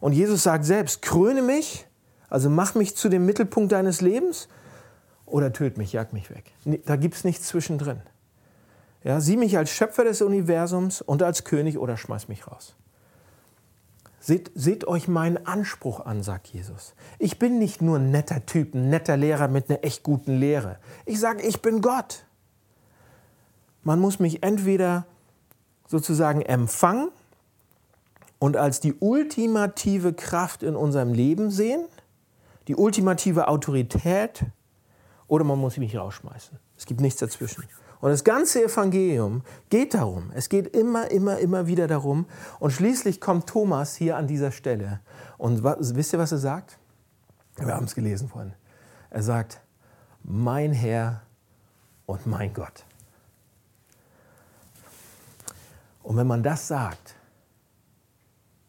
Und 0.00 0.14
Jesus 0.14 0.42
sagt 0.42 0.64
selbst, 0.64 1.00
kröne 1.00 1.42
mich, 1.42 1.86
also 2.28 2.50
mach 2.50 2.74
mich 2.74 2.96
zu 2.96 3.08
dem 3.08 3.24
Mittelpunkt 3.24 3.70
deines 3.70 4.00
Lebens 4.00 4.48
oder 5.26 5.52
töt 5.52 5.78
mich, 5.78 5.92
jag 5.92 6.12
mich 6.12 6.28
weg. 6.28 6.50
Da 6.86 6.96
gibt 6.96 7.14
es 7.14 7.22
nichts 7.22 7.46
zwischendrin. 7.46 8.00
Ja, 9.04 9.20
sieh 9.20 9.36
mich 9.36 9.56
als 9.56 9.70
Schöpfer 9.70 10.04
des 10.04 10.22
Universums 10.22 11.02
und 11.02 11.22
als 11.22 11.44
König 11.44 11.78
oder 11.78 11.96
schmeiß 11.96 12.28
mich 12.28 12.46
raus. 12.46 12.76
Seht, 14.20 14.52
seht, 14.54 14.86
euch 14.86 15.08
meinen 15.08 15.46
Anspruch 15.46 15.98
an, 15.98 16.22
sagt 16.22 16.46
Jesus. 16.46 16.94
Ich 17.18 17.40
bin 17.40 17.58
nicht 17.58 17.82
nur 17.82 17.98
ein 17.98 18.12
netter 18.12 18.46
Typ, 18.46 18.74
ein 18.74 18.88
netter 18.88 19.16
Lehrer 19.16 19.48
mit 19.48 19.68
einer 19.68 19.82
echt 19.82 20.04
guten 20.04 20.38
Lehre. 20.38 20.78
Ich 21.06 21.18
sage, 21.18 21.42
ich 21.42 21.60
bin 21.60 21.80
Gott. 21.80 22.24
Man 23.82 23.98
muss 23.98 24.20
mich 24.20 24.44
entweder 24.44 25.06
sozusagen 25.88 26.40
empfangen 26.40 27.08
und 28.38 28.56
als 28.56 28.78
die 28.78 28.94
ultimative 28.94 30.12
Kraft 30.12 30.62
in 30.62 30.76
unserem 30.76 31.12
Leben 31.12 31.50
sehen, 31.50 31.84
die 32.68 32.76
ultimative 32.76 33.48
Autorität, 33.48 34.44
oder 35.26 35.44
man 35.44 35.58
muss 35.58 35.78
mich 35.78 35.96
rausschmeißen. 35.96 36.58
Es 36.76 36.86
gibt 36.86 37.00
nichts 37.00 37.18
dazwischen. 37.18 37.64
Und 38.02 38.10
das 38.10 38.24
ganze 38.24 38.64
Evangelium 38.64 39.42
geht 39.70 39.94
darum. 39.94 40.32
Es 40.34 40.48
geht 40.48 40.74
immer, 40.76 41.12
immer, 41.12 41.38
immer 41.38 41.68
wieder 41.68 41.86
darum. 41.86 42.26
Und 42.58 42.72
schließlich 42.72 43.20
kommt 43.20 43.48
Thomas 43.48 43.94
hier 43.94 44.16
an 44.16 44.26
dieser 44.26 44.50
Stelle. 44.50 44.98
Und 45.38 45.62
was, 45.62 45.94
wisst 45.94 46.12
ihr, 46.12 46.18
was 46.18 46.32
er 46.32 46.38
sagt? 46.38 46.80
Wir 47.54 47.72
haben 47.72 47.84
es 47.84 47.94
gelesen 47.94 48.28
vorhin. 48.28 48.54
Er 49.08 49.22
sagt, 49.22 49.60
mein 50.24 50.72
Herr 50.72 51.22
und 52.06 52.26
mein 52.26 52.52
Gott. 52.52 52.84
Und 56.02 56.16
wenn 56.16 56.26
man 56.26 56.42
das 56.42 56.66
sagt, 56.66 57.14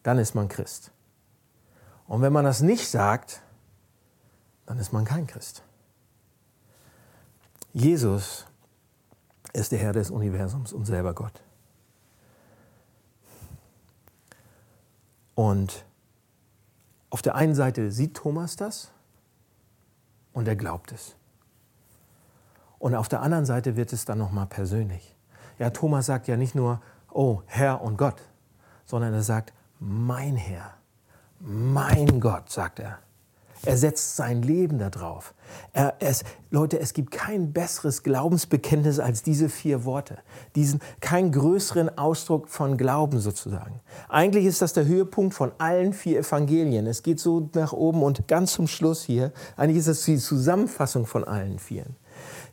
dann 0.04 0.18
ist 0.18 0.36
man 0.36 0.46
Christ. 0.46 0.92
Und 2.06 2.22
wenn 2.22 2.32
man 2.32 2.44
das 2.44 2.60
nicht 2.60 2.88
sagt, 2.88 3.42
dann 4.66 4.78
ist 4.78 4.92
man 4.92 5.04
kein 5.04 5.26
Christ. 5.26 5.64
Jesus 7.72 8.46
ist 9.54 9.72
der 9.72 9.78
Herr 9.78 9.92
des 9.92 10.10
Universums 10.10 10.72
und 10.72 10.84
selber 10.84 11.14
Gott. 11.14 11.40
Und 15.34 15.84
auf 17.10 17.22
der 17.22 17.34
einen 17.34 17.54
Seite 17.54 17.90
sieht 17.90 18.14
Thomas 18.14 18.56
das 18.56 18.90
und 20.32 20.48
er 20.48 20.56
glaubt 20.56 20.92
es. 20.92 21.16
Und 22.78 22.94
auf 22.94 23.08
der 23.08 23.22
anderen 23.22 23.46
Seite 23.46 23.76
wird 23.76 23.92
es 23.92 24.04
dann 24.04 24.18
nochmal 24.18 24.46
persönlich. 24.46 25.16
Ja, 25.58 25.70
Thomas 25.70 26.06
sagt 26.06 26.28
ja 26.28 26.36
nicht 26.36 26.54
nur, 26.54 26.82
oh 27.10 27.40
Herr 27.46 27.80
und 27.80 27.96
Gott, 27.96 28.20
sondern 28.84 29.14
er 29.14 29.22
sagt, 29.22 29.52
mein 29.78 30.36
Herr, 30.36 30.74
mein 31.38 32.20
Gott, 32.20 32.50
sagt 32.50 32.80
er. 32.80 32.98
Er 33.66 33.76
setzt 33.78 34.16
sein 34.16 34.42
Leben 34.42 34.78
darauf. 34.78 35.34
Er, 35.72 35.94
es, 36.00 36.24
Leute, 36.50 36.78
es 36.78 36.92
gibt 36.92 37.10
kein 37.10 37.52
besseres 37.52 38.02
Glaubensbekenntnis 38.02 38.98
als 38.98 39.22
diese 39.22 39.48
vier 39.48 39.84
Worte. 39.84 40.18
Diesen, 40.54 40.80
keinen 41.00 41.32
größeren 41.32 41.96
Ausdruck 41.96 42.48
von 42.48 42.76
Glauben 42.76 43.20
sozusagen. 43.20 43.80
Eigentlich 44.08 44.44
ist 44.44 44.62
das 44.62 44.72
der 44.72 44.86
Höhepunkt 44.86 45.34
von 45.34 45.52
allen 45.58 45.92
vier 45.92 46.20
Evangelien. 46.20 46.86
Es 46.86 47.02
geht 47.02 47.20
so 47.20 47.48
nach 47.54 47.72
oben 47.72 48.02
und 48.02 48.28
ganz 48.28 48.52
zum 48.52 48.66
Schluss 48.66 49.02
hier. 49.02 49.32
Eigentlich 49.56 49.78
ist 49.78 49.88
das 49.88 50.04
die 50.04 50.18
Zusammenfassung 50.18 51.06
von 51.06 51.24
allen 51.24 51.58
vieren. 51.58 51.96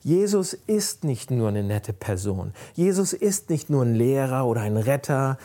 Jesus 0.01 0.53
ist 0.53 1.03
nicht 1.03 1.29
nur 1.29 1.49
eine 1.49 1.63
nette 1.63 1.93
Person. 1.93 2.53
Jesus 2.73 3.13
ist 3.13 3.49
nicht 3.49 3.69
nur 3.69 3.83
ein 3.83 3.93
Lehrer 3.93 4.47
oder 4.47 4.61
ein 4.61 4.77
Retter, 4.77 5.37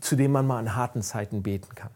zu 0.00 0.16
dem 0.16 0.32
man 0.32 0.46
mal 0.46 0.60
in 0.60 0.74
harten 0.74 1.02
Zeiten 1.02 1.42
beten 1.42 1.74
kann. 1.74 1.90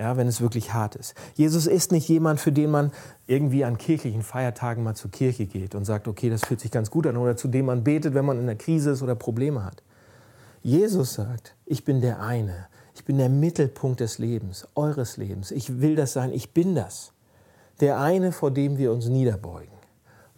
Ja, 0.00 0.16
wenn 0.16 0.26
es 0.28 0.40
wirklich 0.40 0.72
hart 0.72 0.96
ist. 0.96 1.14
Jesus 1.34 1.66
ist 1.66 1.92
nicht 1.92 2.08
jemand, 2.08 2.40
für 2.40 2.52
den 2.52 2.70
man 2.70 2.90
irgendwie 3.26 3.66
an 3.66 3.76
kirchlichen 3.76 4.22
Feiertagen 4.22 4.82
mal 4.82 4.94
zur 4.94 5.10
Kirche 5.10 5.44
geht 5.44 5.74
und 5.74 5.84
sagt, 5.84 6.08
okay, 6.08 6.30
das 6.30 6.46
fühlt 6.46 6.60
sich 6.60 6.70
ganz 6.70 6.90
gut 6.90 7.06
an, 7.06 7.18
oder 7.18 7.36
zu 7.36 7.48
dem 7.48 7.66
man 7.66 7.84
betet, 7.84 8.14
wenn 8.14 8.24
man 8.24 8.38
in 8.38 8.44
einer 8.44 8.54
Krise 8.54 8.92
ist 8.92 9.02
oder 9.02 9.14
Probleme 9.14 9.62
hat. 9.62 9.82
Jesus 10.62 11.12
sagt, 11.12 11.54
ich 11.66 11.84
bin 11.84 12.00
der 12.00 12.22
eine, 12.22 12.68
ich 12.94 13.04
bin 13.04 13.18
der 13.18 13.28
Mittelpunkt 13.28 14.00
des 14.00 14.16
Lebens, 14.16 14.66
eures 14.74 15.18
Lebens. 15.18 15.50
Ich 15.50 15.82
will 15.82 15.96
das 15.96 16.14
sein, 16.14 16.32
ich 16.32 16.54
bin 16.54 16.74
das. 16.74 17.12
Der 17.80 18.00
eine, 18.00 18.32
vor 18.32 18.50
dem 18.50 18.78
wir 18.78 18.92
uns 18.92 19.06
niederbeugen 19.06 19.80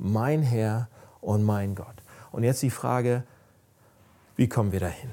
mein 0.02 0.42
Herr 0.42 0.88
und 1.21 1.45
mein 1.45 1.75
Gott. 1.75 1.95
Und 2.33 2.42
jetzt 2.42 2.62
die 2.62 2.71
Frage, 2.71 3.23
wie 4.37 4.49
kommen 4.49 4.73
wir 4.73 4.81
dahin? 4.81 5.11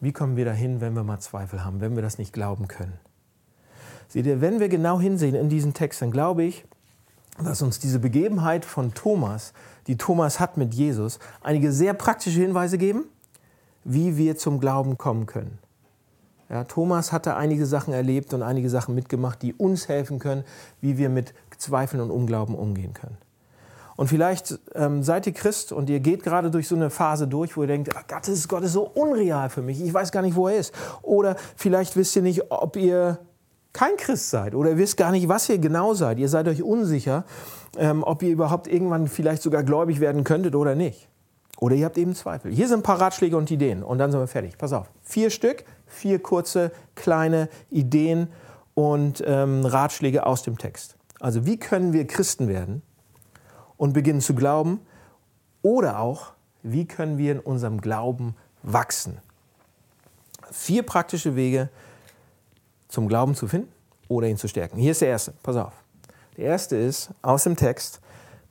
Wie 0.00 0.12
kommen 0.12 0.36
wir 0.36 0.44
dahin, 0.44 0.80
wenn 0.80 0.94
wir 0.94 1.02
mal 1.02 1.18
Zweifel 1.18 1.64
haben, 1.64 1.80
wenn 1.80 1.96
wir 1.96 2.02
das 2.02 2.18
nicht 2.18 2.32
glauben 2.32 2.68
können? 2.68 2.98
Seht 4.08 4.26
ihr, 4.26 4.40
wenn 4.40 4.60
wir 4.60 4.68
genau 4.68 5.00
hinsehen 5.00 5.34
in 5.34 5.48
diesen 5.48 5.74
Text, 5.74 6.02
dann 6.02 6.10
glaube 6.10 6.44
ich, 6.44 6.64
dass 7.42 7.62
uns 7.62 7.78
diese 7.78 7.98
Begebenheit 7.98 8.64
von 8.64 8.94
Thomas, 8.94 9.52
die 9.86 9.96
Thomas 9.96 10.40
hat 10.40 10.56
mit 10.56 10.74
Jesus, 10.74 11.18
einige 11.42 11.72
sehr 11.72 11.92
praktische 11.92 12.40
Hinweise 12.40 12.78
geben, 12.78 13.04
wie 13.84 14.16
wir 14.16 14.36
zum 14.36 14.58
Glauben 14.58 14.96
kommen 14.98 15.26
können. 15.26 15.58
Ja, 16.48 16.64
Thomas 16.64 17.12
hatte 17.12 17.36
einige 17.36 17.66
Sachen 17.66 17.92
erlebt 17.92 18.32
und 18.32 18.42
einige 18.42 18.70
Sachen 18.70 18.94
mitgemacht, 18.94 19.42
die 19.42 19.52
uns 19.52 19.88
helfen 19.88 20.18
können, 20.18 20.44
wie 20.80 20.96
wir 20.96 21.08
mit 21.08 21.34
Zweifeln 21.58 22.00
und 22.00 22.10
Unglauben 22.10 22.54
umgehen 22.54 22.94
können. 22.94 23.16
Und 23.96 24.08
vielleicht 24.08 24.58
ähm, 24.74 25.02
seid 25.02 25.26
ihr 25.26 25.32
Christ 25.32 25.72
und 25.72 25.88
ihr 25.88 26.00
geht 26.00 26.22
gerade 26.22 26.50
durch 26.50 26.68
so 26.68 26.76
eine 26.76 26.90
Phase 26.90 27.26
durch, 27.26 27.56
wo 27.56 27.62
ihr 27.62 27.66
denkt, 27.66 27.90
ach 27.96 28.06
Gott, 28.06 28.28
ist, 28.28 28.46
Gott 28.48 28.62
ist 28.62 28.74
so 28.74 28.82
unreal 28.82 29.48
für 29.48 29.62
mich, 29.62 29.82
ich 29.82 29.92
weiß 29.92 30.12
gar 30.12 30.22
nicht, 30.22 30.36
wo 30.36 30.48
er 30.48 30.56
ist. 30.56 30.74
Oder 31.02 31.36
vielleicht 31.56 31.96
wisst 31.96 32.14
ihr 32.14 32.22
nicht, 32.22 32.50
ob 32.52 32.76
ihr 32.76 33.18
kein 33.76 33.96
Christ 33.96 34.30
seid 34.30 34.54
oder 34.54 34.70
ihr 34.70 34.78
wisst 34.78 34.96
gar 34.96 35.10
nicht, 35.10 35.28
was 35.28 35.48
ihr 35.48 35.58
genau 35.58 35.94
seid. 35.94 36.18
Ihr 36.18 36.28
seid 36.28 36.48
euch 36.48 36.62
unsicher, 36.62 37.24
ähm, 37.76 38.02
ob 38.02 38.22
ihr 38.22 38.30
überhaupt 38.30 38.66
irgendwann 38.66 39.06
vielleicht 39.06 39.42
sogar 39.42 39.62
gläubig 39.62 40.00
werden 40.00 40.24
könntet 40.24 40.54
oder 40.54 40.74
nicht. 40.74 41.08
Oder 41.58 41.76
ihr 41.76 41.84
habt 41.84 41.96
eben 41.96 42.14
Zweifel. 42.14 42.52
Hier 42.52 42.68
sind 42.68 42.80
ein 42.80 42.82
paar 42.82 43.00
Ratschläge 43.00 43.36
und 43.36 43.50
Ideen 43.50 43.82
und 43.82 43.98
dann 43.98 44.10
sind 44.10 44.20
wir 44.20 44.26
fertig. 44.26 44.58
Pass 44.58 44.72
auf, 44.72 44.90
vier 45.02 45.30
Stück, 45.30 45.64
vier 45.86 46.18
kurze, 46.18 46.72
kleine 46.94 47.48
Ideen 47.70 48.28
und 48.74 49.22
ähm, 49.26 49.64
Ratschläge 49.64 50.26
aus 50.26 50.42
dem 50.42 50.58
Text. 50.58 50.96
Also 51.20 51.46
wie 51.46 51.58
können 51.58 51.92
wir 51.92 52.06
Christen 52.06 52.48
werden? 52.48 52.82
und 53.76 53.92
beginnen 53.92 54.20
zu 54.20 54.34
glauben? 54.34 54.80
Oder 55.62 56.00
auch, 56.00 56.32
wie 56.62 56.86
können 56.86 57.18
wir 57.18 57.32
in 57.32 57.40
unserem 57.40 57.80
Glauben 57.80 58.34
wachsen? 58.62 59.18
Vier 60.50 60.82
praktische 60.84 61.36
Wege 61.36 61.70
zum 62.88 63.08
Glauben 63.08 63.34
zu 63.34 63.48
finden 63.48 63.72
oder 64.08 64.28
ihn 64.28 64.36
zu 64.36 64.48
stärken. 64.48 64.78
Hier 64.78 64.92
ist 64.92 65.00
der 65.00 65.08
erste, 65.08 65.32
pass 65.42 65.56
auf. 65.56 65.72
Der 66.36 66.46
erste 66.46 66.76
ist 66.76 67.10
aus 67.22 67.44
dem 67.44 67.56
Text, 67.56 68.00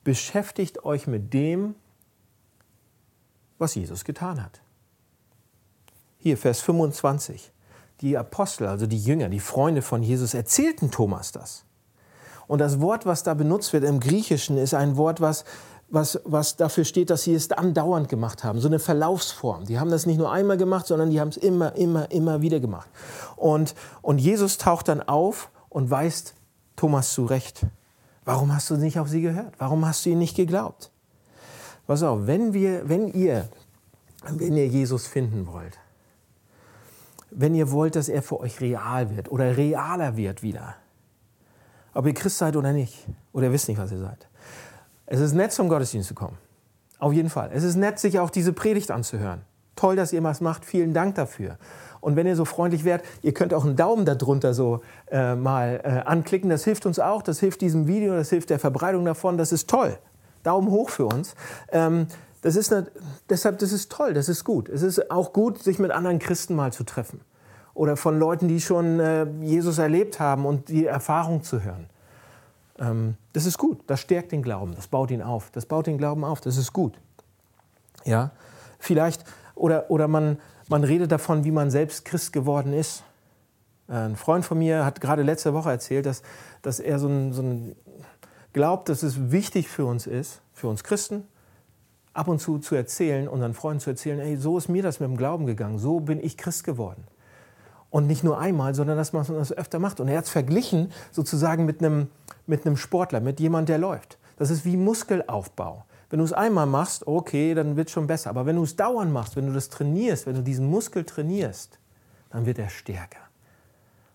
beschäftigt 0.04 0.84
euch 0.84 1.06
mit 1.06 1.32
dem, 1.32 1.74
was 3.58 3.74
Jesus 3.74 4.04
getan 4.04 4.42
hat. 4.42 4.60
Hier 6.18 6.36
Vers 6.36 6.60
25. 6.60 7.52
Die 8.00 8.18
Apostel, 8.18 8.66
also 8.66 8.86
die 8.86 8.98
Jünger, 8.98 9.28
die 9.28 9.40
Freunde 9.40 9.80
von 9.80 10.02
Jesus, 10.02 10.34
erzählten 10.34 10.90
Thomas 10.90 11.32
das. 11.32 11.64
Und 12.46 12.58
das 12.58 12.80
Wort, 12.80 13.06
was 13.06 13.22
da 13.22 13.34
benutzt 13.34 13.72
wird 13.72 13.84
im 13.84 14.00
Griechischen, 14.00 14.58
ist 14.58 14.74
ein 14.74 14.96
Wort, 14.96 15.20
was, 15.20 15.44
was, 15.88 16.20
was 16.24 16.56
dafür 16.56 16.84
steht, 16.84 17.10
dass 17.10 17.22
sie 17.22 17.34
es 17.34 17.50
andauernd 17.52 18.08
gemacht 18.08 18.44
haben. 18.44 18.60
So 18.60 18.68
eine 18.68 18.78
Verlaufsform. 18.78 19.66
Die 19.66 19.78
haben 19.78 19.90
das 19.90 20.06
nicht 20.06 20.18
nur 20.18 20.32
einmal 20.32 20.56
gemacht, 20.56 20.86
sondern 20.86 21.10
die 21.10 21.20
haben 21.20 21.28
es 21.28 21.36
immer, 21.36 21.76
immer, 21.76 22.10
immer 22.10 22.40
wieder 22.40 22.60
gemacht. 22.60 22.88
Und, 23.36 23.74
und 24.02 24.18
Jesus 24.18 24.58
taucht 24.58 24.88
dann 24.88 25.00
auf 25.00 25.50
und 25.68 25.90
weist 25.90 26.34
Thomas 26.74 27.12
zurecht. 27.12 27.66
Warum 28.24 28.52
hast 28.54 28.70
du 28.70 28.76
nicht 28.76 28.98
auf 28.98 29.08
sie 29.08 29.22
gehört? 29.22 29.54
Warum 29.58 29.86
hast 29.86 30.04
du 30.04 30.10
ihnen 30.10 30.18
nicht 30.18 30.36
geglaubt? 30.36 30.90
Pass 31.86 32.02
auf, 32.02 32.26
wenn, 32.26 32.52
wir, 32.52 32.88
wenn, 32.88 33.12
ihr, 33.12 33.48
wenn 34.28 34.56
ihr 34.56 34.66
Jesus 34.66 35.06
finden 35.06 35.46
wollt, 35.46 35.78
wenn 37.30 37.54
ihr 37.54 37.70
wollt, 37.70 37.94
dass 37.94 38.08
er 38.08 38.22
für 38.22 38.40
euch 38.40 38.60
real 38.60 39.14
wird 39.14 39.30
oder 39.30 39.56
realer 39.56 40.16
wird 40.16 40.42
wieder, 40.42 40.74
ob 41.94 42.06
ihr 42.06 42.14
Christ 42.14 42.38
seid 42.38 42.56
oder 42.56 42.72
nicht. 42.72 43.06
Oder 43.32 43.46
ihr 43.46 43.52
wisst 43.52 43.68
nicht, 43.68 43.78
was 43.78 43.92
ihr 43.92 43.98
seid. 43.98 44.26
Es 45.06 45.20
ist 45.20 45.34
nett, 45.34 45.52
zum 45.52 45.68
Gottesdienst 45.68 46.08
zu 46.08 46.14
kommen. 46.14 46.36
Auf 46.98 47.12
jeden 47.12 47.30
Fall. 47.30 47.50
Es 47.52 47.62
ist 47.62 47.76
nett, 47.76 47.98
sich 47.98 48.18
auch 48.18 48.30
diese 48.30 48.52
Predigt 48.52 48.90
anzuhören. 48.90 49.42
Toll, 49.76 49.96
dass 49.96 50.12
ihr 50.12 50.22
was 50.22 50.40
macht. 50.40 50.64
Vielen 50.64 50.94
Dank 50.94 51.14
dafür. 51.14 51.58
Und 52.00 52.16
wenn 52.16 52.26
ihr 52.26 52.36
so 52.36 52.44
freundlich 52.44 52.84
wärt, 52.84 53.04
ihr 53.22 53.34
könnt 53.34 53.52
auch 53.52 53.64
einen 53.64 53.76
Daumen 53.76 54.04
darunter 54.04 54.54
so 54.54 54.80
äh, 55.10 55.34
mal 55.34 55.80
äh, 55.84 56.08
anklicken. 56.08 56.48
Das 56.48 56.64
hilft 56.64 56.86
uns 56.86 56.98
auch. 56.98 57.22
Das 57.22 57.40
hilft 57.40 57.60
diesem 57.60 57.86
Video. 57.86 58.14
Das 58.14 58.30
hilft 58.30 58.50
der 58.50 58.58
Verbreitung 58.58 59.04
davon. 59.04 59.36
Das 59.36 59.52
ist 59.52 59.68
toll. 59.68 59.98
Daumen 60.42 60.70
hoch 60.70 60.90
für 60.90 61.06
uns. 61.06 61.34
Ähm, 61.70 62.06
das 62.40 62.56
ist 62.56 62.72
eine, 62.72 62.86
deshalb, 63.28 63.58
das 63.58 63.72
ist 63.72 63.92
toll. 63.92 64.14
Das 64.14 64.28
ist 64.28 64.44
gut. 64.44 64.68
Es 64.68 64.82
ist 64.82 65.10
auch 65.10 65.32
gut, 65.32 65.62
sich 65.62 65.78
mit 65.78 65.90
anderen 65.90 66.18
Christen 66.18 66.54
mal 66.54 66.72
zu 66.72 66.84
treffen 66.84 67.20
oder 67.76 67.96
von 67.96 68.18
Leuten, 68.18 68.48
die 68.48 68.60
schon 68.60 68.98
äh, 68.98 69.26
Jesus 69.42 69.78
erlebt 69.78 70.18
haben 70.18 70.46
und 70.46 70.68
die 70.68 70.86
Erfahrung 70.86 71.42
zu 71.42 71.62
hören. 71.62 71.86
Ähm, 72.78 73.16
das 73.32 73.46
ist 73.46 73.58
gut, 73.58 73.80
das 73.86 74.00
stärkt 74.00 74.32
den 74.32 74.42
Glauben, 74.42 74.74
das 74.74 74.86
baut 74.86 75.10
ihn 75.10 75.22
auf, 75.22 75.50
das 75.50 75.66
baut 75.66 75.86
den 75.86 75.98
Glauben 75.98 76.24
auf, 76.24 76.40
das 76.40 76.56
ist 76.56 76.72
gut. 76.72 76.98
Ja, 78.04 78.30
vielleicht 78.78 79.24
oder, 79.54 79.90
oder 79.90 80.06
man, 80.08 80.38
man 80.68 80.84
redet 80.84 81.10
davon, 81.10 81.44
wie 81.44 81.50
man 81.50 81.70
selbst 81.70 82.04
Christ 82.04 82.32
geworden 82.32 82.72
ist. 82.72 83.02
Ein 83.88 84.16
Freund 84.16 84.44
von 84.44 84.58
mir 84.58 84.84
hat 84.84 85.00
gerade 85.00 85.22
letzte 85.22 85.54
Woche 85.54 85.70
erzählt, 85.70 86.06
dass, 86.06 86.22
dass 86.62 86.80
er 86.80 86.98
so 86.98 87.08
ein, 87.08 87.32
so 87.32 87.42
ein 87.42 87.76
glaubt, 88.52 88.88
dass 88.88 89.02
es 89.02 89.30
wichtig 89.30 89.68
für 89.68 89.86
uns 89.86 90.06
ist, 90.06 90.40
für 90.52 90.68
uns 90.68 90.82
Christen, 90.82 91.28
ab 92.14 92.28
und 92.28 92.40
zu 92.40 92.58
zu 92.58 92.74
erzählen, 92.74 93.28
unseren 93.28 93.54
Freunden 93.54 93.80
zu 93.80 93.90
erzählen, 93.90 94.18
hey, 94.18 94.36
so 94.36 94.56
ist 94.56 94.68
mir 94.68 94.82
das 94.82 94.98
mit 94.98 95.08
dem 95.08 95.16
Glauben 95.16 95.46
gegangen, 95.46 95.78
so 95.78 96.00
bin 96.00 96.24
ich 96.24 96.36
Christ 96.36 96.64
geworden. 96.64 97.04
Und 97.90 98.06
nicht 98.06 98.24
nur 98.24 98.38
einmal, 98.38 98.74
sondern 98.74 98.96
dass 98.96 99.12
man 99.12 99.24
das 99.26 99.52
öfter 99.52 99.78
macht. 99.78 100.00
Und 100.00 100.08
er 100.08 100.18
hat 100.18 100.24
es 100.24 100.30
verglichen 100.30 100.92
sozusagen 101.12 101.64
mit 101.64 101.82
einem, 101.82 102.08
mit 102.46 102.66
einem 102.66 102.76
Sportler, 102.76 103.20
mit 103.20 103.40
jemandem, 103.40 103.66
der 103.66 103.78
läuft. 103.78 104.18
Das 104.36 104.50
ist 104.50 104.64
wie 104.64 104.76
Muskelaufbau. 104.76 105.84
Wenn 106.10 106.18
du 106.18 106.24
es 106.24 106.32
einmal 106.32 106.66
machst, 106.66 107.06
okay, 107.06 107.54
dann 107.54 107.76
wird 107.76 107.88
es 107.88 107.92
schon 107.92 108.06
besser. 108.06 108.30
Aber 108.30 108.46
wenn 108.46 108.56
du 108.56 108.62
es 108.62 108.76
dauernd 108.76 109.12
machst, 109.12 109.36
wenn 109.36 109.46
du 109.46 109.52
das 109.52 109.68
trainierst, 109.70 110.26
wenn 110.26 110.36
du 110.36 110.42
diesen 110.42 110.66
Muskel 110.66 111.04
trainierst, 111.04 111.78
dann 112.30 112.46
wird 112.46 112.58
er 112.58 112.68
stärker. 112.68 113.20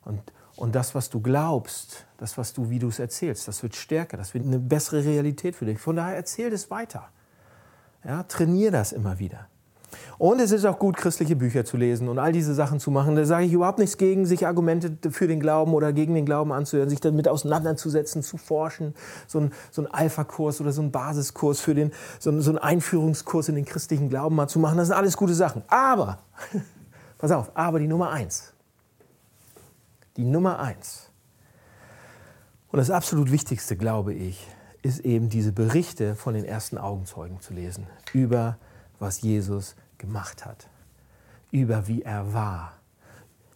Und, 0.06 0.22
und 0.56 0.76
das, 0.76 0.96
was 0.96 1.10
du 1.10 1.20
glaubst, 1.22 2.06
das, 2.18 2.38
was 2.38 2.54
du, 2.54 2.70
wie 2.70 2.80
du 2.80 2.88
es 2.88 3.00
erzählst, 3.00 3.48
das 3.48 3.62
wird 3.64 3.76
stärker, 3.76 4.18
das 4.18 4.34
wird 4.34 4.46
eine 4.46 4.60
bessere 4.60 5.04
Realität 5.04 5.56
für 5.56 5.66
dich. 5.66 5.80
Von 5.80 5.96
daher 5.98 6.16
erzähl 6.16 6.54
es 6.54 6.72
weiter. 6.72 7.10
Ja, 8.04 8.24
trainier 8.24 8.72
das 8.72 8.94
immer 8.94 9.20
wieder. 9.20 9.48
Und 10.22 10.40
es 10.40 10.52
ist 10.52 10.66
auch 10.66 10.78
gut, 10.78 10.98
christliche 10.98 11.36
Bücher 11.36 11.66
zu 11.66 11.78
lesen 11.78 12.08
und 12.08 12.20
all 12.20 12.32
diese 12.32 12.54
Sachen 12.54 12.80
zu 12.80 12.92
machen. 12.92 13.16
Da 13.16 13.26
sage 13.26 13.46
ich 13.46 13.54
überhaupt 13.54 13.80
nichts 13.80 13.98
gegen, 13.98 14.28
sich 14.28 14.46
Argumente 14.46 15.10
für 15.10 15.28
den 15.28 15.40
Glauben 15.40 15.74
oder 15.74 15.94
gegen 15.94 16.14
den 16.14 16.28
Glauben 16.28 16.52
anzuhören, 16.52 16.90
sich 16.90 17.00
damit 17.00 17.28
auseinanderzusetzen, 17.28 18.22
zu 18.22 18.38
forschen. 18.38 18.94
So 19.26 19.40
ein, 19.40 19.52
so 19.72 19.82
ein 19.82 19.88
Alpha-Kurs 19.92 20.62
oder 20.62 20.74
so 20.74 20.84
ein 20.84 20.92
Basiskurs 20.92 21.60
für 21.60 21.74
den, 21.74 21.92
so 22.20 22.30
ein, 22.30 22.40
so 22.42 22.52
ein 22.52 22.60
Einführungskurs 22.60 23.50
in 23.50 23.56
den 23.56 23.66
christlichen 23.66 24.10
Glauben 24.10 24.36
mal 24.36 24.48
zu 24.48 24.60
machen. 24.60 24.78
Das 24.78 24.90
sind 24.90 24.96
alles 24.96 25.18
gute 25.18 25.34
Sachen. 25.34 25.64
Aber, 25.70 26.20
pass 27.18 27.32
auf, 27.32 27.50
aber 27.56 27.80
die 27.80 27.88
Nummer 27.88 28.12
eins. 28.12 28.54
Die 30.18 30.24
Nummer 30.24 30.60
eins. 30.60 31.10
Und 32.72 32.78
das 32.78 32.92
absolut 32.92 33.32
Wichtigste, 33.32 33.76
glaube 33.76 34.14
ich, 34.14 34.48
ist 34.84 35.00
eben 35.00 35.30
diese 35.30 35.52
Berichte 35.52 36.14
von 36.14 36.36
den 36.36 36.46
ersten 36.46 36.78
Augenzeugen 36.78 37.42
zu 37.42 37.56
lesen 37.56 37.88
über 38.14 38.60
was 39.00 39.22
Jesus 39.22 39.76
gemacht 40.02 40.46
hat, 40.46 40.68
über 41.52 41.88
wie 41.88 42.02
er 42.02 42.34
war. 42.34 42.74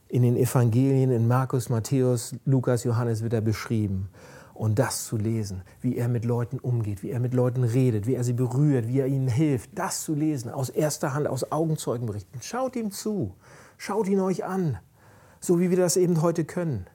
In 0.07 0.21
den 0.21 0.37
Evangelien, 0.37 1.11
in 1.11 1.27
Markus, 1.27 1.69
Matthäus, 1.69 2.35
Lukas, 2.45 2.83
Johannes 2.83 3.23
wird 3.23 3.33
er 3.33 3.41
beschrieben. 3.41 4.09
Und 4.53 4.79
das 4.79 5.03
zu 5.03 5.17
lesen, 5.17 5.63
wie 5.81 5.97
er 5.97 6.07
mit 6.07 6.23
Leuten 6.23 6.59
umgeht, 6.59 7.03
wie 7.03 7.09
er 7.09 7.19
mit 7.19 7.33
Leuten 7.33 7.65
redet, 7.65 8.07
wie 8.07 8.15
er 8.15 8.23
sie 8.23 8.31
berührt, 8.31 8.87
wie 8.87 8.99
er 8.99 9.07
ihnen 9.07 9.27
hilft, 9.27 9.77
das 9.77 10.03
zu 10.03 10.15
lesen, 10.15 10.49
aus 10.49 10.69
erster 10.69 11.13
Hand, 11.13 11.27
aus 11.27 11.51
Augenzeugenberichten. 11.51 12.41
Schaut 12.41 12.77
ihm 12.77 12.91
zu, 12.91 13.35
schaut 13.77 14.07
ihn 14.07 14.21
euch 14.21 14.45
an, 14.45 14.77
so 15.41 15.59
wie 15.59 15.71
wir 15.71 15.77
das 15.77 15.97
eben 15.97 16.21
heute 16.21 16.45
können. 16.45 16.87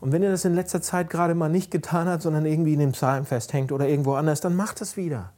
Und 0.00 0.12
wenn 0.12 0.22
ihr 0.22 0.30
das 0.30 0.44
in 0.44 0.54
letzter 0.54 0.82
Zeit 0.82 1.08
gerade 1.08 1.34
mal 1.34 1.48
nicht 1.48 1.70
getan 1.70 2.08
habt, 2.08 2.22
sondern 2.22 2.44
irgendwie 2.44 2.74
in 2.74 2.80
dem 2.80 2.92
Psalm 2.92 3.24
festhängt 3.24 3.72
oder 3.72 3.88
irgendwo 3.88 4.12
anders, 4.14 4.42
dann 4.42 4.54
macht 4.54 4.82
es 4.82 4.98
wieder. 4.98 5.32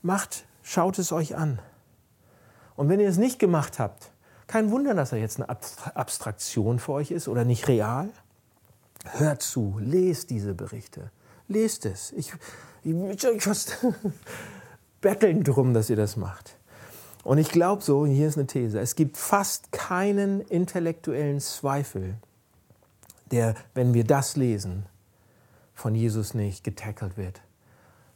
Macht, 0.00 0.46
schaut 0.62 0.98
es 0.98 1.12
euch 1.12 1.36
an. 1.36 1.58
Und 2.80 2.88
wenn 2.88 2.98
ihr 2.98 3.10
es 3.10 3.18
nicht 3.18 3.38
gemacht 3.38 3.78
habt, 3.78 4.10
kein 4.46 4.70
Wunder, 4.70 4.94
dass 4.94 5.12
er 5.12 5.18
jetzt 5.18 5.38
eine 5.38 5.50
Abstraktion 5.50 6.78
für 6.78 6.92
euch 6.92 7.10
ist 7.10 7.28
oder 7.28 7.44
nicht 7.44 7.68
real. 7.68 8.08
Hört 9.04 9.42
zu, 9.42 9.76
lest 9.78 10.30
diese 10.30 10.54
Berichte. 10.54 11.10
Lest 11.46 11.84
es. 11.84 12.10
Ich, 12.12 12.32
ich, 12.82 12.94
ich 13.22 13.42
fast 13.42 13.84
betteln 15.02 15.44
drum, 15.44 15.74
dass 15.74 15.90
ihr 15.90 15.96
das 15.96 16.16
macht. 16.16 16.56
Und 17.22 17.36
ich 17.36 17.50
glaube 17.50 17.82
so, 17.82 18.06
hier 18.06 18.26
ist 18.28 18.38
eine 18.38 18.46
These, 18.46 18.80
es 18.80 18.96
gibt 18.96 19.18
fast 19.18 19.72
keinen 19.72 20.40
intellektuellen 20.40 21.40
Zweifel, 21.40 22.14
der, 23.30 23.56
wenn 23.74 23.92
wir 23.92 24.04
das 24.04 24.36
lesen, 24.36 24.86
von 25.74 25.94
Jesus 25.94 26.32
nicht 26.32 26.64
getackelt 26.64 27.18
wird, 27.18 27.42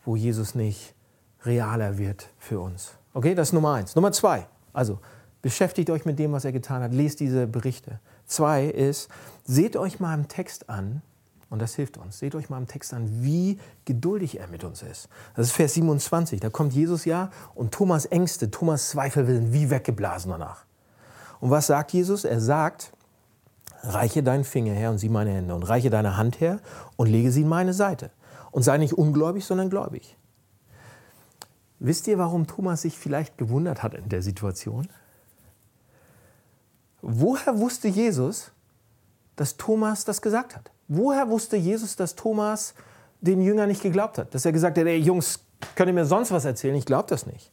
wo 0.06 0.16
Jesus 0.16 0.54
nicht 0.54 0.94
realer 1.44 1.98
wird 1.98 2.30
für 2.38 2.60
uns. 2.60 2.92
Okay, 3.12 3.34
das 3.34 3.48
ist 3.48 3.52
Nummer 3.52 3.74
eins. 3.74 3.94
Nummer 3.94 4.10
zwei, 4.10 4.48
also 4.74 4.98
beschäftigt 5.40 5.88
euch 5.88 6.04
mit 6.04 6.18
dem, 6.18 6.32
was 6.32 6.44
er 6.44 6.52
getan 6.52 6.82
hat, 6.82 6.92
lest 6.92 7.20
diese 7.20 7.46
Berichte. 7.46 8.00
Zwei 8.26 8.66
ist, 8.66 9.08
seht 9.44 9.76
euch 9.76 10.00
mal 10.00 10.14
im 10.14 10.28
Text 10.28 10.68
an, 10.68 11.02
und 11.50 11.60
das 11.60 11.74
hilft 11.74 11.98
uns, 11.98 12.18
seht 12.18 12.34
euch 12.34 12.50
mal 12.50 12.58
im 12.58 12.66
Text 12.66 12.92
an, 12.92 13.08
wie 13.22 13.60
geduldig 13.84 14.40
er 14.40 14.48
mit 14.48 14.64
uns 14.64 14.82
ist. 14.82 15.08
Das 15.36 15.46
ist 15.46 15.52
Vers 15.52 15.74
27, 15.74 16.40
da 16.40 16.50
kommt 16.50 16.72
Jesus 16.72 17.04
ja 17.04 17.30
und 17.54 17.72
Thomas 17.72 18.06
Ängste, 18.06 18.50
Thomas 18.50 18.90
Zweifel 18.90 19.24
sind 19.26 19.52
wie 19.52 19.70
weggeblasen 19.70 20.30
danach. 20.32 20.64
Und 21.40 21.50
was 21.50 21.66
sagt 21.68 21.92
Jesus? 21.92 22.24
Er 22.24 22.40
sagt, 22.40 22.92
reiche 23.82 24.22
deinen 24.22 24.44
Finger 24.44 24.72
her 24.72 24.90
und 24.90 24.98
sieh 24.98 25.08
meine 25.08 25.30
Hände 25.30 25.54
und 25.54 25.62
reiche 25.62 25.90
deine 25.90 26.16
Hand 26.16 26.40
her 26.40 26.58
und 26.96 27.06
lege 27.06 27.30
sie 27.30 27.42
in 27.42 27.48
meine 27.48 27.74
Seite. 27.74 28.10
Und 28.50 28.62
sei 28.62 28.78
nicht 28.78 28.94
ungläubig, 28.94 29.44
sondern 29.44 29.68
gläubig. 29.68 30.16
Wisst 31.86 32.08
ihr, 32.08 32.16
warum 32.16 32.46
Thomas 32.46 32.80
sich 32.80 32.96
vielleicht 32.96 33.36
gewundert 33.36 33.82
hat 33.82 33.92
in 33.92 34.08
der 34.08 34.22
Situation? 34.22 34.88
Woher 37.02 37.58
wusste 37.58 37.88
Jesus, 37.88 38.52
dass 39.36 39.58
Thomas 39.58 40.06
das 40.06 40.22
gesagt 40.22 40.56
hat? 40.56 40.70
Woher 40.88 41.28
wusste 41.28 41.58
Jesus, 41.58 41.94
dass 41.94 42.14
Thomas 42.14 42.72
den 43.20 43.42
Jüngern 43.42 43.68
nicht 43.68 43.82
geglaubt 43.82 44.16
hat? 44.16 44.34
Dass 44.34 44.46
er 44.46 44.52
gesagt 44.52 44.78
hat, 44.78 44.86
ey 44.86 44.96
Jungs, 44.96 45.40
könnt 45.74 45.88
ihr 45.88 45.92
mir 45.92 46.06
sonst 46.06 46.30
was 46.30 46.46
erzählen? 46.46 46.74
Ich 46.74 46.86
glaube 46.86 47.10
das 47.10 47.26
nicht. 47.26 47.52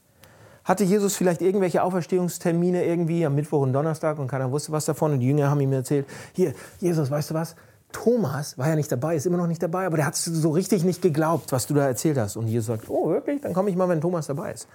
Hatte 0.63 0.85
Jesus 0.85 1.17
vielleicht 1.17 1.41
irgendwelche 1.41 1.83
Auferstehungstermine 1.83 2.85
irgendwie 2.85 3.25
am 3.25 3.35
Mittwoch 3.35 3.63
und 3.63 3.73
Donnerstag 3.73 4.17
und 4.17 4.29
keiner 4.29 4.49
wusste 4.49 4.71
was 4.71 4.85
davon 4.85 5.11
und 5.11 5.19
die 5.19 5.27
Jünger 5.27 5.49
haben 5.49 5.59
ihm 5.59 5.73
erzählt, 5.73 6.07
hier, 6.31 6.53
Jesus, 6.79 7.11
weißt 7.11 7.31
du 7.31 7.33
was? 7.33 7.57
Thomas 7.91 8.58
war 8.58 8.69
ja 8.69 8.75
nicht 8.75 8.91
dabei, 8.91 9.15
ist 9.15 9.25
immer 9.25 9.38
noch 9.38 9.47
nicht 9.47 9.62
dabei, 9.62 9.86
aber 9.86 9.97
der 9.97 10.06
hat 10.06 10.15
so 10.15 10.51
richtig 10.51 10.84
nicht 10.84 11.01
geglaubt, 11.01 11.51
was 11.51 11.67
du 11.67 11.73
da 11.73 11.88
erzählt 11.88 12.17
hast. 12.17 12.36
Und 12.36 12.47
Jesus 12.47 12.67
sagt, 12.67 12.89
oh 12.89 13.10
wirklich, 13.10 13.41
dann 13.41 13.54
komme 13.54 13.69
ich 13.69 13.75
mal, 13.75 13.89
wenn 13.89 14.01
Thomas 14.01 14.27
dabei 14.27 14.54
ist. 14.54 14.67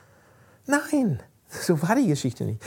Nein, 0.66 1.20
so 1.48 1.80
war 1.82 1.96
die 1.96 2.06
Geschichte 2.06 2.44
nicht. 2.44 2.62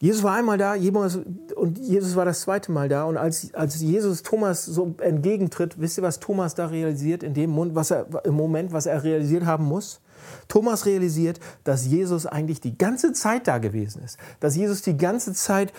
Jesus 0.00 0.22
war 0.22 0.34
einmal 0.34 0.58
da 0.58 0.74
und 0.74 1.78
Jesus 1.78 2.14
war 2.14 2.26
das 2.26 2.42
zweite 2.42 2.70
Mal 2.70 2.90
da. 2.90 3.04
Und 3.04 3.16
als, 3.16 3.54
als 3.54 3.80
Jesus 3.80 4.22
Thomas 4.22 4.66
so 4.66 4.94
entgegentritt, 4.98 5.80
wisst 5.80 5.96
ihr, 5.96 6.02
was 6.02 6.20
Thomas 6.20 6.54
da 6.54 6.66
realisiert 6.66 7.22
in 7.22 7.32
dem 7.32 7.50
Mund, 7.50 7.74
was 7.74 7.90
er, 7.90 8.06
im 8.24 8.34
Moment, 8.34 8.72
was 8.72 8.84
er 8.84 9.02
realisiert 9.02 9.46
haben 9.46 9.64
muss? 9.64 10.00
Thomas 10.48 10.84
realisiert, 10.84 11.40
dass 11.64 11.86
Jesus 11.86 12.26
eigentlich 12.26 12.60
die 12.60 12.76
ganze 12.76 13.14
Zeit 13.14 13.48
da 13.48 13.56
gewesen 13.56 14.02
ist. 14.02 14.18
Dass 14.40 14.56
Jesus 14.56 14.82
die 14.82 14.96
ganze 14.96 15.32
Zeit 15.32 15.72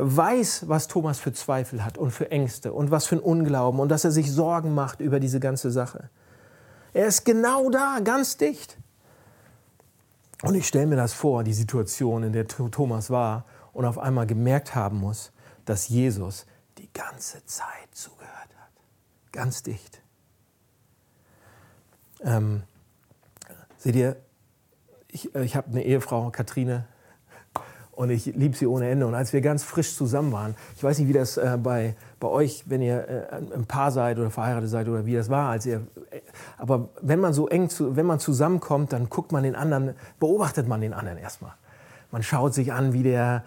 weiß, 0.00 0.68
was 0.68 0.88
Thomas 0.88 1.18
für 1.18 1.32
Zweifel 1.32 1.84
hat 1.84 1.98
und 1.98 2.10
für 2.10 2.30
Ängste 2.30 2.72
und 2.72 2.90
was 2.90 3.06
für 3.06 3.16
ein 3.16 3.20
Unglauben 3.20 3.80
und 3.80 3.88
dass 3.88 4.04
er 4.04 4.10
sich 4.10 4.32
Sorgen 4.32 4.74
macht 4.74 5.00
über 5.00 5.20
diese 5.20 5.40
ganze 5.40 5.70
Sache. 5.70 6.10
Er 6.92 7.06
ist 7.06 7.24
genau 7.24 7.70
da, 7.70 7.98
ganz 8.02 8.36
dicht. 8.36 8.76
Und 10.42 10.54
ich 10.54 10.66
stelle 10.66 10.86
mir 10.86 10.96
das 10.96 11.12
vor, 11.12 11.44
die 11.44 11.52
Situation, 11.52 12.22
in 12.22 12.32
der 12.32 12.48
Thomas 12.48 13.10
war 13.10 13.44
und 13.72 13.84
auf 13.84 13.98
einmal 13.98 14.26
gemerkt 14.26 14.74
haben 14.74 14.98
muss, 14.98 15.32
dass 15.66 15.88
Jesus 15.88 16.46
die 16.78 16.90
ganze 16.92 17.44
Zeit 17.44 17.88
zugehört 17.92 18.30
hat. 18.30 18.72
Ganz 19.32 19.62
dicht. 19.62 20.02
Ähm, 22.22 22.62
seht 23.76 23.96
ihr, 23.96 24.16
ich, 25.08 25.34
ich 25.34 25.56
habe 25.56 25.68
eine 25.68 25.84
Ehefrau, 25.84 26.30
Katrine, 26.30 26.86
und 28.00 28.08
ich 28.08 28.24
liebe 28.34 28.56
sie 28.56 28.66
ohne 28.66 28.88
Ende. 28.88 29.06
Und 29.06 29.14
als 29.14 29.34
wir 29.34 29.42
ganz 29.42 29.62
frisch 29.62 29.94
zusammen 29.94 30.32
waren, 30.32 30.54
ich 30.74 30.82
weiß 30.82 30.98
nicht, 30.98 31.08
wie 31.08 31.12
das 31.12 31.36
äh, 31.36 31.58
bei, 31.62 31.94
bei 32.18 32.28
euch, 32.28 32.64
wenn 32.64 32.80
ihr 32.80 33.06
äh, 33.30 33.54
ein 33.54 33.66
Paar 33.66 33.90
seid 33.90 34.18
oder 34.18 34.30
verheiratet 34.30 34.70
seid 34.70 34.88
oder 34.88 35.04
wie 35.04 35.14
das 35.14 35.28
war, 35.28 35.50
als 35.50 35.66
ihr, 35.66 35.82
äh, 36.10 36.20
aber 36.56 36.88
wenn 37.02 37.20
man 37.20 37.34
so 37.34 37.46
eng, 37.48 37.68
zu, 37.68 37.96
wenn 37.96 38.06
man 38.06 38.18
zusammenkommt, 38.18 38.94
dann 38.94 39.10
guckt 39.10 39.32
man 39.32 39.42
den 39.42 39.54
anderen, 39.54 39.92
beobachtet 40.18 40.66
man 40.66 40.80
den 40.80 40.94
anderen 40.94 41.18
erstmal. 41.18 41.52
Man 42.10 42.22
schaut 42.22 42.54
sich 42.54 42.72
an, 42.72 42.94
wie 42.94 43.02
der, 43.02 43.44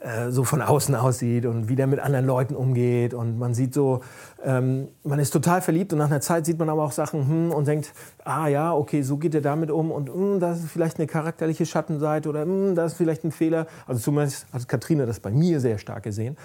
äh, 0.00 0.30
so 0.30 0.44
von 0.44 0.62
außen 0.62 0.94
aussieht 0.94 1.44
und 1.44 1.68
wie 1.68 1.76
der 1.76 1.86
mit 1.86 2.00
anderen 2.00 2.24
Leuten 2.24 2.56
umgeht. 2.56 3.12
Und 3.12 3.38
man 3.38 3.52
sieht 3.52 3.74
so, 3.74 4.00
ähm, 4.42 4.88
man 5.04 5.18
ist 5.18 5.30
total 5.30 5.60
verliebt 5.60 5.92
und 5.92 5.98
nach 5.98 6.10
einer 6.10 6.22
Zeit 6.22 6.46
sieht 6.46 6.58
man 6.58 6.70
aber 6.70 6.84
auch 6.84 6.92
Sachen 6.92 7.28
hm, 7.28 7.52
und 7.52 7.68
denkt, 7.68 7.92
ah 8.24 8.48
ja, 8.48 8.72
okay, 8.72 9.02
so 9.02 9.18
geht 9.18 9.34
er 9.34 9.42
damit 9.42 9.70
um 9.70 9.90
und 9.90 10.08
hm, 10.08 10.40
das 10.40 10.60
ist 10.60 10.70
vielleicht 10.70 10.98
eine 10.98 11.06
charakterliche 11.06 11.66
Schattenseite 11.66 12.30
oder 12.30 12.42
hm, 12.42 12.74
das 12.74 12.92
ist 12.92 12.98
vielleicht 12.98 13.24
ein 13.24 13.30
Fehler. 13.30 13.66
Also 13.86 14.00
zumindest 14.00 14.46
hat 14.52 14.66
Katrina 14.68 15.04
das 15.04 15.20
bei 15.20 15.30
mir 15.30 15.60
sehr 15.60 15.76
stark 15.76 16.02
gesehen. 16.02 16.38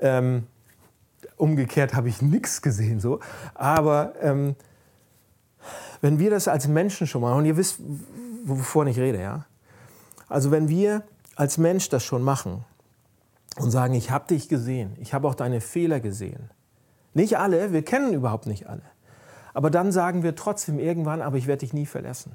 Ähm, 0.00 0.48
umgekehrt 1.36 1.94
habe 1.94 2.08
ich 2.08 2.20
nichts 2.20 2.62
gesehen 2.62 2.98
so. 2.98 3.20
Aber 3.54 4.14
ähm, 4.20 4.56
wenn 6.00 6.18
wir 6.18 6.30
das 6.30 6.48
als 6.48 6.66
Menschen 6.66 7.06
schon 7.06 7.22
mal, 7.22 7.34
und 7.34 7.44
ihr 7.44 7.56
wisst, 7.56 7.80
wovon 8.44 8.88
ich 8.88 8.98
rede, 8.98 9.20
ja. 9.20 9.46
Also 10.28 10.50
wenn 10.50 10.68
wir 10.68 11.04
als 11.36 11.58
Mensch 11.58 11.88
das 11.88 12.04
schon 12.04 12.22
machen, 12.22 12.64
und 13.60 13.70
sagen, 13.70 13.94
ich 13.94 14.10
habe 14.10 14.26
dich 14.28 14.48
gesehen, 14.48 14.92
ich 14.98 15.14
habe 15.14 15.26
auch 15.28 15.34
deine 15.34 15.60
Fehler 15.60 16.00
gesehen. 16.00 16.50
Nicht 17.14 17.38
alle, 17.38 17.72
wir 17.72 17.84
kennen 17.84 18.12
überhaupt 18.14 18.46
nicht 18.46 18.68
alle. 18.68 18.82
Aber 19.54 19.70
dann 19.70 19.90
sagen 19.90 20.22
wir 20.22 20.36
trotzdem 20.36 20.78
irgendwann, 20.78 21.20
aber 21.22 21.36
ich 21.36 21.46
werde 21.46 21.60
dich 21.60 21.72
nie 21.72 21.86
verlassen. 21.86 22.32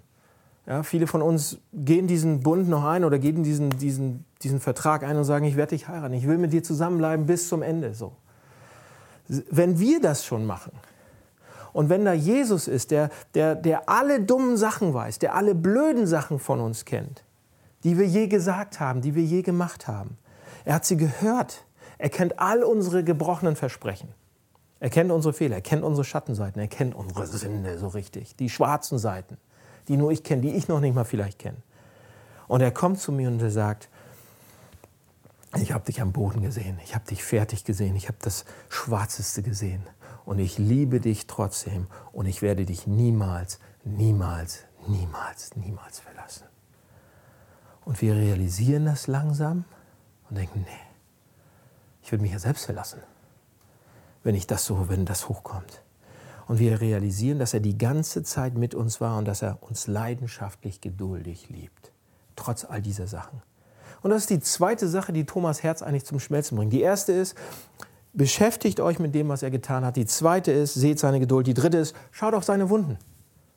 Ja, 0.65 0.83
viele 0.83 1.07
von 1.07 1.21
uns 1.21 1.57
gehen 1.73 2.07
diesen 2.07 2.39
Bund 2.39 2.69
noch 2.69 2.85
ein 2.85 3.03
oder 3.03 3.19
geben 3.19 3.43
diesen, 3.43 3.69
diesen, 3.69 4.25
diesen 4.41 4.59
Vertrag 4.59 5.03
ein 5.03 5.17
und 5.17 5.25
sagen, 5.25 5.45
ich 5.45 5.57
werde 5.57 5.71
dich 5.71 5.87
heiraten, 5.87 6.13
ich 6.13 6.27
will 6.27 6.37
mit 6.37 6.53
dir 6.53 6.63
zusammenbleiben 6.63 7.25
bis 7.25 7.49
zum 7.49 7.61
Ende. 7.61 7.93
So. 7.93 8.13
Wenn 9.27 9.79
wir 9.79 9.99
das 9.99 10.25
schon 10.25 10.45
machen 10.45 10.71
und 11.73 11.89
wenn 11.89 12.05
da 12.05 12.13
Jesus 12.13 12.67
ist, 12.67 12.91
der, 12.91 13.09
der, 13.33 13.55
der 13.55 13.89
alle 13.89 14.21
dummen 14.21 14.55
Sachen 14.55 14.93
weiß, 14.93 15.19
der 15.19 15.35
alle 15.35 15.53
blöden 15.53 16.07
Sachen 16.07 16.39
von 16.39 16.61
uns 16.61 16.85
kennt, 16.85 17.23
die 17.83 17.97
wir 17.97 18.05
je 18.05 18.27
gesagt 18.27 18.79
haben, 18.79 19.01
die 19.01 19.15
wir 19.15 19.23
je 19.23 19.41
gemacht 19.41 19.87
haben, 19.87 20.17
er 20.65 20.75
hat 20.75 20.85
sie 20.85 20.97
gehört, 20.97 21.65
er 21.97 22.09
kennt 22.09 22.39
all 22.39 22.63
unsere 22.63 23.03
gebrochenen 23.03 23.55
Versprechen. 23.55 24.09
Er 24.79 24.89
kennt 24.89 25.11
unsere 25.11 25.33
Fehler, 25.33 25.55
er 25.55 25.61
kennt 25.61 25.83
unsere 25.83 26.03
Schattenseiten, 26.03 26.59
er 26.59 26.67
kennt 26.67 26.93
unsere 26.93 27.25
Sünde 27.25 27.77
so 27.77 27.87
richtig, 27.87 28.35
die 28.35 28.49
schwarzen 28.49 28.97
Seiten 28.97 29.37
die 29.87 29.97
nur 29.97 30.11
ich 30.11 30.23
kenne, 30.23 30.41
die 30.41 30.51
ich 30.51 30.67
noch 30.67 30.79
nicht 30.79 30.95
mal 30.95 31.03
vielleicht 31.03 31.39
kenne. 31.39 31.57
Und 32.47 32.61
er 32.61 32.71
kommt 32.71 32.99
zu 32.99 33.11
mir 33.11 33.29
und 33.29 33.41
er 33.41 33.51
sagt, 33.51 33.89
ich 35.55 35.71
habe 35.71 35.85
dich 35.85 36.01
am 36.01 36.11
Boden 36.11 36.41
gesehen, 36.41 36.79
ich 36.83 36.95
habe 36.95 37.05
dich 37.05 37.23
fertig 37.23 37.63
gesehen, 37.63 37.95
ich 37.95 38.07
habe 38.07 38.17
das 38.21 38.45
Schwarzeste 38.69 39.43
gesehen. 39.43 39.83
Und 40.25 40.39
ich 40.39 40.57
liebe 40.57 40.99
dich 41.01 41.27
trotzdem. 41.27 41.87
Und 42.13 42.27
ich 42.27 42.41
werde 42.41 42.65
dich 42.65 42.87
niemals, 42.87 43.59
niemals, 43.83 44.59
niemals, 44.87 45.55
niemals 45.57 45.99
verlassen. 45.99 46.45
Und 47.83 48.01
wir 48.01 48.15
realisieren 48.15 48.85
das 48.85 49.07
langsam 49.07 49.65
und 50.29 50.37
denken, 50.37 50.61
nee, 50.61 50.93
ich 52.01 52.11
würde 52.11 52.21
mich 52.21 52.31
ja 52.31 52.39
selbst 52.39 52.65
verlassen, 52.65 52.99
wenn 54.23 54.35
ich 54.35 54.47
das 54.47 54.65
so, 54.65 54.89
wenn 54.89 55.05
das 55.05 55.29
hochkommt. 55.29 55.81
Und 56.47 56.59
wir 56.59 56.81
realisieren, 56.81 57.39
dass 57.39 57.53
er 57.53 57.61
die 57.61 57.77
ganze 57.77 58.23
Zeit 58.23 58.55
mit 58.55 58.75
uns 58.75 58.99
war 58.99 59.17
und 59.17 59.25
dass 59.25 59.41
er 59.41 59.57
uns 59.61 59.87
leidenschaftlich 59.87 60.81
geduldig 60.81 61.49
liebt. 61.49 61.91
Trotz 62.35 62.65
all 62.65 62.81
dieser 62.81 63.07
Sachen. 63.07 63.41
Und 64.01 64.09
das 64.09 64.23
ist 64.23 64.29
die 64.29 64.41
zweite 64.41 64.87
Sache, 64.89 65.13
die 65.13 65.25
Thomas 65.25 65.63
Herz 65.63 65.81
eigentlich 65.81 66.05
zum 66.05 66.19
Schmelzen 66.19 66.57
bringt. 66.57 66.73
Die 66.73 66.81
erste 66.81 67.13
ist, 67.13 67.37
beschäftigt 68.11 68.81
euch 68.81 68.99
mit 68.99 69.15
dem, 69.15 69.29
was 69.29 69.43
er 69.43 69.51
getan 69.51 69.85
hat. 69.85 69.95
Die 69.95 70.05
zweite 70.05 70.51
ist, 70.51 70.73
seht 70.73 70.99
seine 70.99 71.21
Geduld. 71.21 71.47
Die 71.47 71.53
dritte 71.53 71.77
ist, 71.77 71.95
schaut 72.11 72.33
auf 72.33 72.43
seine 72.43 72.69
Wunden. 72.69 72.97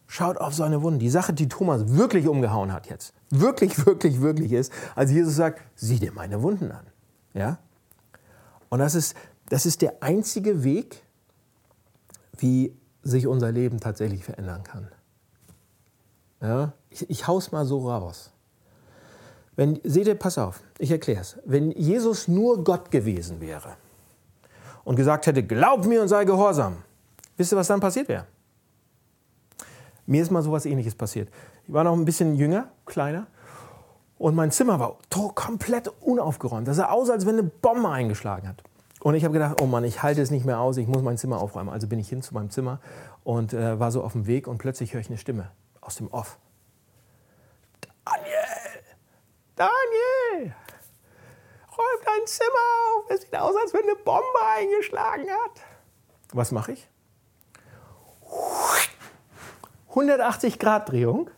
Schaut 0.07 0.39
auf 0.39 0.55
seine 0.55 0.83
Wunden. 0.83 0.99
Die 1.01 1.11
Sache, 1.11 1.33
die 1.33 1.49
Thomas 1.49 1.83
wirklich 1.89 2.29
umgehauen 2.29 2.73
hat 2.73 2.89
jetzt, 2.89 3.13
wirklich, 3.31 3.87
wirklich, 3.87 4.21
wirklich 4.21 4.53
ist, 4.53 4.73
als 4.95 5.11
Jesus 5.11 5.37
sagt, 5.37 5.63
sieh 5.75 5.99
dir 5.99 6.13
meine 6.13 6.43
Wunden 6.43 6.71
an. 6.71 6.87
Ja? 7.35 7.59
Und 8.69 8.79
das 8.79 8.95
ist, 8.95 9.17
das 9.49 9.67
ist 9.67 9.83
der 9.83 10.03
einzige 10.03 10.65
Weg, 10.65 11.03
wie 12.39 12.77
sich 13.03 13.27
unser 13.27 13.53
Leben 13.53 13.81
tatsächlich 13.81 14.25
verändern 14.25 14.63
kann. 14.63 14.89
Ja? 16.41 16.73
Ich, 16.91 17.09
ich 17.11 17.27
hau's 17.27 17.53
mal 17.53 17.65
so 17.65 17.89
raus. 17.89 18.33
Wenn, 19.57 19.81
seht 19.85 20.07
ihr, 20.07 20.15
pass 20.15 20.37
auf, 20.39 20.61
ich 20.79 20.91
erkläre 20.91 21.23
es. 21.23 21.39
Wenn 21.45 21.71
Jesus 21.73 22.29
nur 22.29 22.63
Gott 22.63 22.91
gewesen 22.91 23.41
wäre 23.41 23.77
und 24.85 24.97
gesagt 24.97 25.27
hätte, 25.27 25.43
glaub 25.43 25.87
mir 25.87 26.03
und 26.03 26.09
sei 26.09 26.25
gehorsam, 26.25 26.77
wisst 27.37 27.53
ihr, 27.53 27.57
was 27.57 27.69
dann 27.69 27.81
passiert 27.81 28.09
wäre? 28.09 28.27
Mir 30.07 30.23
ist 30.23 30.31
mal 30.31 30.43
so 30.43 30.51
etwas 30.51 30.67
ähnliches 30.67 30.95
passiert. 30.95 31.29
Ich 31.67 31.73
war 31.73 31.85
noch 31.85 31.93
ein 31.93 32.05
bisschen 32.05 32.37
jünger, 32.37 32.69
kleiner, 32.85 33.27
und 34.19 34.35
mein 34.35 34.51
Zimmer 34.51 34.81
war 34.81 34.97
komplett 35.35 35.89
unaufgeräumt. 36.01 36.67
Das 36.67 36.77
sah 36.77 36.89
aus, 36.89 37.11
als 37.11 37.27
wenn 37.27 37.35
eine 37.35 37.43
Bombe 37.43 37.91
eingeschlagen 37.91 38.49
hat. 38.49 38.63
Und 39.01 39.15
ich 39.15 39.25
habe 39.25 39.35
gedacht, 39.35 39.61
oh 39.61 39.67
Mann, 39.67 39.85
ich 39.85 40.03
halte 40.03 40.23
es 40.23 40.31
nicht 40.31 40.47
mehr 40.47 40.59
aus, 40.59 40.79
ich 40.79 40.89
muss 40.89 41.03
mein 41.03 41.19
Zimmer 41.19 41.41
aufräumen. 41.41 41.69
Also 41.69 41.87
bin 41.87 41.99
ich 41.99 42.09
hin 42.09 42.23
zu 42.23 42.33
meinem 42.33 42.51
Zimmer 42.51 42.81
und 43.25 43.53
äh, 43.53 43.79
war 43.79 43.93
so 43.93 44.03
auf 44.03 44.13
dem 44.13 44.27
Weg 44.27 44.49
und 44.49 44.59
plötzlich 44.59 44.95
höre 44.95 45.01
ich 45.01 45.09
eine 45.09 45.19
Stimme 45.19 45.51
aus 45.81 45.97
dem 45.97 46.09
Off. 46.09 46.39
Daniel! 48.05 48.83
Daniel! 49.55 50.55
Räum 51.77 52.01
dein 52.05 52.27
Zimmer 52.27 52.49
auf! 52.97 53.11
Es 53.11 53.21
sieht 53.23 53.37
aus, 53.37 53.55
als 53.63 53.75
wenn 53.75 53.83
eine 53.83 53.97
Bombe 53.97 54.23
eingeschlagen 54.57 55.27
hat. 55.29 55.61
Was 56.33 56.53
mache 56.53 56.73
ich? 56.73 56.89
180 59.97 60.59
Grad 60.59 60.91
Drehung. 60.91 61.31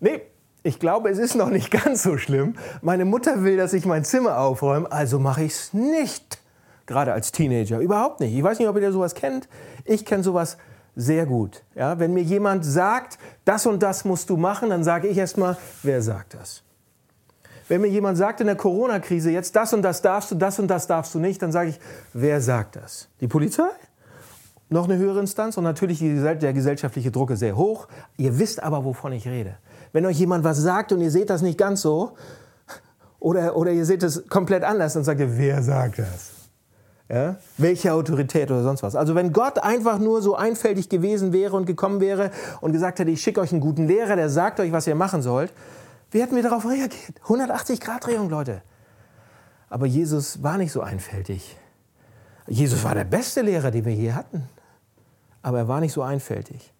Nee, 0.00 0.22
ich 0.64 0.80
glaube, 0.80 1.08
es 1.08 1.18
ist 1.18 1.36
noch 1.36 1.50
nicht 1.50 1.70
ganz 1.84 2.02
so 2.02 2.18
schlimm. 2.18 2.56
Meine 2.82 3.04
Mutter 3.04 3.44
will, 3.44 3.56
dass 3.56 3.72
ich 3.72 3.86
mein 3.86 4.04
Zimmer 4.04 4.38
aufräume, 4.38 4.90
also 4.90 5.18
mache 5.18 5.44
ich 5.44 5.52
es 5.52 5.72
nicht 5.72 6.38
gerade 6.86 7.12
als 7.12 7.30
Teenager. 7.30 7.78
Überhaupt 7.78 8.20
nicht. 8.20 8.34
Ich 8.34 8.42
weiß 8.42 8.58
nicht, 8.58 8.68
ob 8.68 8.76
ihr 8.76 8.92
sowas 8.92 9.14
kennt. 9.14 9.48
Ich 9.84 10.04
kenne 10.04 10.24
sowas 10.24 10.58
sehr 10.96 11.26
gut. 11.26 11.62
Ja, 11.74 11.98
wenn 12.00 12.12
mir 12.12 12.22
jemand 12.22 12.64
sagt, 12.64 13.18
das 13.44 13.66
und 13.66 13.82
das 13.82 14.04
musst 14.04 14.28
du 14.30 14.36
machen, 14.36 14.70
dann 14.70 14.84
sage 14.84 15.08
ich 15.08 15.16
erstmal, 15.16 15.56
wer 15.82 16.02
sagt 16.02 16.34
das? 16.34 16.62
Wenn 17.68 17.80
mir 17.80 17.88
jemand 17.88 18.18
sagt 18.18 18.40
in 18.40 18.48
der 18.48 18.56
Corona-Krise, 18.56 19.30
jetzt 19.30 19.56
das 19.56 19.72
und 19.72 19.82
das 19.82 20.02
darfst 20.02 20.30
du, 20.32 20.34
das 20.34 20.58
und 20.58 20.66
das 20.66 20.86
darfst 20.88 21.14
du 21.14 21.20
nicht, 21.20 21.40
dann 21.40 21.52
sage 21.52 21.70
ich, 21.70 21.80
wer 22.12 22.40
sagt 22.40 22.76
das? 22.76 23.08
Die 23.20 23.28
Polizei? 23.28 23.70
Noch 24.72 24.88
eine 24.88 24.96
höhere 24.96 25.20
Instanz 25.20 25.58
und 25.58 25.64
natürlich 25.64 25.98
der 25.98 26.52
gesellschaftliche 26.54 27.10
Druck 27.10 27.30
ist 27.30 27.40
sehr 27.40 27.56
hoch. 27.56 27.88
Ihr 28.16 28.38
wisst 28.38 28.62
aber, 28.62 28.86
wovon 28.86 29.12
ich 29.12 29.28
rede. 29.28 29.56
Wenn 29.92 30.06
euch 30.06 30.18
jemand 30.18 30.44
was 30.44 30.56
sagt 30.58 30.92
und 30.92 31.02
ihr 31.02 31.10
seht 31.10 31.28
das 31.28 31.42
nicht 31.42 31.58
ganz 31.58 31.82
so, 31.82 32.12
oder, 33.20 33.54
oder 33.54 33.70
ihr 33.70 33.84
seht 33.84 34.02
es 34.02 34.26
komplett 34.28 34.64
anders, 34.64 34.94
dann 34.94 35.04
sagt 35.04 35.20
ihr, 35.20 35.36
wer 35.36 35.62
sagt 35.62 35.98
das? 35.98 36.30
Ja? 37.10 37.36
Welche 37.58 37.92
Autorität 37.92 38.50
oder 38.50 38.62
sonst 38.62 38.82
was. 38.82 38.96
Also 38.96 39.14
wenn 39.14 39.34
Gott 39.34 39.58
einfach 39.58 39.98
nur 39.98 40.22
so 40.22 40.36
einfältig 40.36 40.88
gewesen 40.88 41.34
wäre 41.34 41.54
und 41.54 41.66
gekommen 41.66 42.00
wäre 42.00 42.30
und 42.62 42.72
gesagt 42.72 42.98
hätte, 42.98 43.10
ich 43.10 43.20
schicke 43.20 43.42
euch 43.42 43.52
einen 43.52 43.60
guten 43.60 43.86
Lehrer, 43.86 44.16
der 44.16 44.30
sagt 44.30 44.58
euch, 44.58 44.72
was 44.72 44.86
ihr 44.86 44.94
machen 44.94 45.20
sollt, 45.20 45.52
wie 46.12 46.22
hätten 46.22 46.34
wir 46.34 46.42
darauf 46.42 46.64
reagiert? 46.64 47.20
180 47.24 47.78
Grad 47.78 48.06
Drehung, 48.06 48.30
Leute. 48.30 48.62
Aber 49.68 49.84
Jesus 49.84 50.42
war 50.42 50.56
nicht 50.56 50.72
so 50.72 50.80
einfältig. 50.80 51.58
Jesus 52.46 52.82
war 52.82 52.94
der 52.94 53.04
beste 53.04 53.42
Lehrer, 53.42 53.70
den 53.70 53.84
wir 53.84 53.94
je 53.94 54.12
hatten. 54.12 54.48
Aber 55.42 55.58
er 55.58 55.68
war 55.68 55.80
nicht 55.80 55.92
so 55.92 56.02
einfältig. 56.02 56.72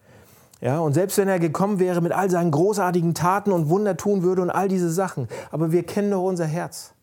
Ja, 0.61 0.79
und 0.79 0.93
selbst 0.93 1.17
wenn 1.17 1.27
er 1.27 1.39
gekommen 1.39 1.79
wäre 1.79 1.99
mit 1.99 2.13
all 2.13 2.29
seinen 2.29 2.51
großartigen 2.51 3.13
Taten 3.13 3.51
und 3.51 3.67
Wunder 3.69 3.97
tun 3.97 4.23
würde 4.23 4.41
und 4.41 4.49
all 4.49 4.69
diese 4.69 4.89
Sachen, 4.89 5.27
aber 5.51 5.73
wir 5.73 5.83
kennen 5.83 6.09
doch 6.09 6.23
unser 6.23 6.45
Herz. 6.45 6.93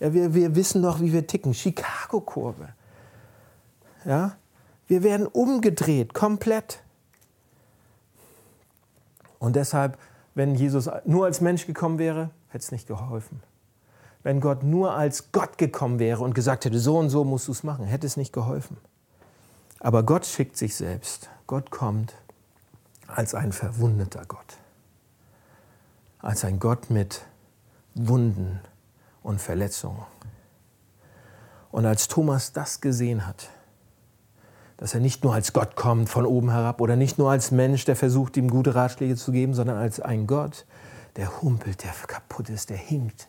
Ja, 0.00 0.12
wir, 0.12 0.34
wir 0.34 0.54
wissen 0.54 0.82
doch, 0.82 1.00
wie 1.00 1.12
wir 1.12 1.26
ticken. 1.26 1.54
Chicago-Kurve. 1.54 2.68
Ja? 4.04 4.36
Wir 4.86 5.02
werden 5.02 5.26
umgedreht, 5.26 6.12
komplett. 6.12 6.82
Und 9.38 9.56
deshalb, 9.56 9.96
wenn 10.34 10.54
Jesus 10.54 10.90
nur 11.06 11.24
als 11.24 11.40
Mensch 11.40 11.66
gekommen 11.66 11.98
wäre, 11.98 12.30
hätte 12.48 12.64
es 12.64 12.72
nicht 12.72 12.86
geholfen. 12.86 13.42
Wenn 14.22 14.40
Gott 14.40 14.62
nur 14.62 14.94
als 14.94 15.32
Gott 15.32 15.56
gekommen 15.56 15.98
wäre 15.98 16.22
und 16.22 16.34
gesagt 16.34 16.66
hätte, 16.66 16.78
so 16.78 16.98
und 16.98 17.08
so 17.08 17.24
musst 17.24 17.48
du 17.48 17.52
es 17.52 17.62
machen, 17.62 17.86
hätte 17.86 18.06
es 18.06 18.18
nicht 18.18 18.32
geholfen. 18.32 18.76
Aber 19.80 20.04
Gott 20.04 20.24
schickt 20.24 20.56
sich 20.56 20.76
selbst. 20.76 21.28
Gott 21.46 21.70
kommt 21.70 22.14
als 23.08 23.34
ein 23.34 23.52
verwundeter 23.52 24.24
Gott. 24.26 24.56
Als 26.20 26.44
ein 26.44 26.60
Gott 26.60 26.90
mit 26.90 27.22
Wunden, 27.94 28.60
und 29.22 29.40
Verletzungen. 29.40 30.02
Und 31.70 31.86
als 31.86 32.08
Thomas 32.08 32.52
das 32.52 32.80
gesehen 32.80 33.26
hat, 33.26 33.50
dass 34.76 34.94
er 34.94 35.00
nicht 35.00 35.24
nur 35.24 35.34
als 35.34 35.52
Gott 35.52 35.76
kommt 35.76 36.08
von 36.08 36.24
oben 36.24 36.50
herab 36.50 36.80
oder 36.80 36.96
nicht 36.96 37.18
nur 37.18 37.30
als 37.30 37.50
Mensch, 37.50 37.84
der 37.84 37.96
versucht, 37.96 38.36
ihm 38.36 38.48
gute 38.48 38.74
Ratschläge 38.74 39.16
zu 39.16 39.30
geben, 39.30 39.54
sondern 39.54 39.76
als 39.76 40.00
ein 40.00 40.26
Gott, 40.26 40.64
der 41.16 41.42
humpelt, 41.42 41.84
der 41.84 41.92
kaputt 42.06 42.48
ist, 42.48 42.70
der 42.70 42.78
hinkt, 42.78 43.28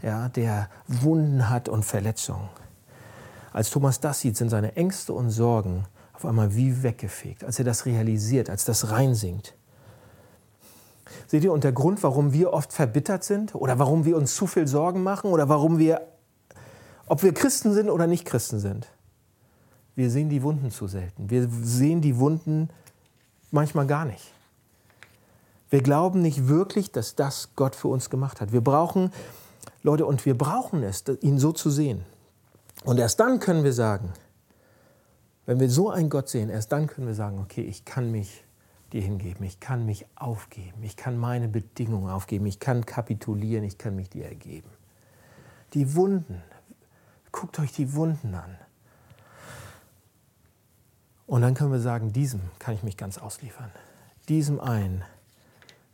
ja, 0.00 0.28
der 0.28 0.68
Wunden 0.86 1.50
hat 1.50 1.68
und 1.68 1.84
Verletzungen. 1.84 2.48
Als 3.52 3.70
Thomas 3.70 4.00
das 4.00 4.20
sieht, 4.20 4.36
sind 4.36 4.48
seine 4.48 4.76
Ängste 4.76 5.12
und 5.12 5.30
Sorgen 5.30 5.84
auf 6.12 6.24
einmal 6.24 6.54
wie 6.54 6.82
weggefegt, 6.82 7.44
als 7.44 7.58
er 7.58 7.64
das 7.64 7.86
realisiert, 7.86 8.50
als 8.50 8.64
das 8.64 8.90
reinsinkt. 8.90 9.54
Seht 11.26 11.44
ihr, 11.44 11.52
und 11.52 11.64
der 11.64 11.72
Grund, 11.72 12.02
warum 12.02 12.32
wir 12.32 12.52
oft 12.52 12.72
verbittert 12.72 13.24
sind 13.24 13.54
oder 13.54 13.78
warum 13.78 14.04
wir 14.04 14.16
uns 14.16 14.34
zu 14.34 14.46
viel 14.46 14.66
Sorgen 14.66 15.02
machen 15.02 15.30
oder 15.30 15.48
warum 15.48 15.78
wir, 15.78 16.02
ob 17.06 17.22
wir 17.22 17.34
Christen 17.34 17.72
sind 17.72 17.90
oder 17.90 18.06
nicht 18.06 18.24
Christen 18.24 18.60
sind, 18.60 18.86
wir 19.96 20.10
sehen 20.10 20.28
die 20.28 20.42
Wunden 20.42 20.70
zu 20.70 20.86
selten. 20.86 21.30
Wir 21.30 21.48
sehen 21.62 22.00
die 22.00 22.18
Wunden 22.18 22.68
manchmal 23.50 23.86
gar 23.86 24.04
nicht. 24.04 24.32
Wir 25.68 25.82
glauben 25.82 26.22
nicht 26.22 26.48
wirklich, 26.48 26.90
dass 26.90 27.16
das 27.16 27.50
Gott 27.56 27.76
für 27.76 27.88
uns 27.88 28.10
gemacht 28.10 28.40
hat. 28.40 28.52
Wir 28.52 28.60
brauchen, 28.60 29.12
Leute, 29.82 30.06
und 30.06 30.26
wir 30.26 30.36
brauchen 30.36 30.82
es, 30.82 31.04
ihn 31.20 31.38
so 31.38 31.52
zu 31.52 31.70
sehen. 31.70 32.04
Und 32.84 32.98
erst 32.98 33.20
dann 33.20 33.40
können 33.40 33.64
wir 33.64 33.72
sagen, 33.72 34.12
wenn 35.46 35.60
wir 35.60 35.68
so 35.68 35.90
einen 35.90 36.10
Gott 36.10 36.28
sehen, 36.28 36.48
erst 36.48 36.72
dann 36.72 36.86
können 36.86 37.06
wir 37.06 37.14
sagen, 37.14 37.38
okay, 37.38 37.62
ich 37.62 37.84
kann 37.84 38.10
mich 38.10 38.44
dir 38.92 39.02
hingeben. 39.02 39.44
Ich 39.44 39.60
kann 39.60 39.86
mich 39.86 40.06
aufgeben. 40.16 40.82
Ich 40.82 40.96
kann 40.96 41.16
meine 41.16 41.48
Bedingungen 41.48 42.10
aufgeben. 42.10 42.46
Ich 42.46 42.58
kann 42.58 42.86
kapitulieren. 42.86 43.64
Ich 43.64 43.78
kann 43.78 43.96
mich 43.96 44.10
dir 44.10 44.26
ergeben. 44.26 44.70
Die 45.74 45.94
Wunden. 45.94 46.42
Guckt 47.32 47.58
euch 47.60 47.72
die 47.72 47.94
Wunden 47.94 48.34
an. 48.34 48.56
Und 51.26 51.42
dann 51.42 51.54
können 51.54 51.70
wir 51.70 51.80
sagen, 51.80 52.12
diesem 52.12 52.40
kann 52.58 52.74
ich 52.74 52.82
mich 52.82 52.96
ganz 52.96 53.18
ausliefern. 53.18 53.70
Diesem 54.28 54.58
einen 54.58 55.04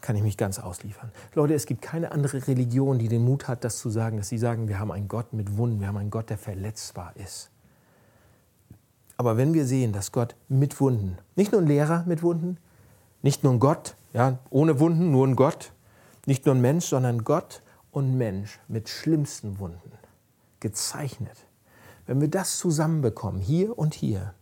kann 0.00 0.16
ich 0.16 0.22
mich 0.22 0.36
ganz 0.36 0.58
ausliefern. 0.58 1.10
Leute, 1.34 1.54
es 1.54 1.66
gibt 1.66 1.82
keine 1.82 2.12
andere 2.12 2.46
Religion, 2.46 2.98
die 2.98 3.08
den 3.08 3.24
Mut 3.24 3.48
hat, 3.48 3.64
das 3.64 3.78
zu 3.78 3.90
sagen, 3.90 4.18
dass 4.18 4.28
sie 4.28 4.38
sagen, 4.38 4.68
wir 4.68 4.78
haben 4.78 4.92
einen 4.92 5.08
Gott 5.08 5.32
mit 5.32 5.56
Wunden, 5.56 5.80
wir 5.80 5.88
haben 5.88 5.96
einen 5.96 6.10
Gott, 6.10 6.30
der 6.30 6.38
verletzbar 6.38 7.12
ist. 7.16 7.50
Aber 9.16 9.36
wenn 9.36 9.54
wir 9.54 9.64
sehen, 9.64 9.92
dass 9.92 10.12
Gott 10.12 10.36
mit 10.48 10.80
Wunden, 10.80 11.18
nicht 11.34 11.52
nur 11.52 11.62
ein 11.62 11.66
Lehrer 11.66 12.04
mit 12.06 12.22
Wunden, 12.22 12.58
nicht 13.22 13.42
nur 13.42 13.54
ein 13.54 13.60
Gott, 13.60 13.96
ja, 14.12 14.38
ohne 14.50 14.78
Wunden, 14.78 15.10
nur 15.10 15.26
ein 15.26 15.36
Gott, 15.36 15.72
nicht 16.26 16.44
nur 16.46 16.54
ein 16.54 16.60
Mensch, 16.60 16.86
sondern 16.86 17.24
Gott 17.24 17.62
und 17.90 18.16
Mensch 18.16 18.60
mit 18.68 18.88
schlimmsten 18.88 19.58
Wunden 19.58 19.92
gezeichnet. 20.60 21.46
Wenn 22.06 22.20
wir 22.20 22.28
das 22.28 22.58
zusammenbekommen, 22.58 23.40
hier 23.40 23.78
und 23.78 23.94
hier, 23.94 24.34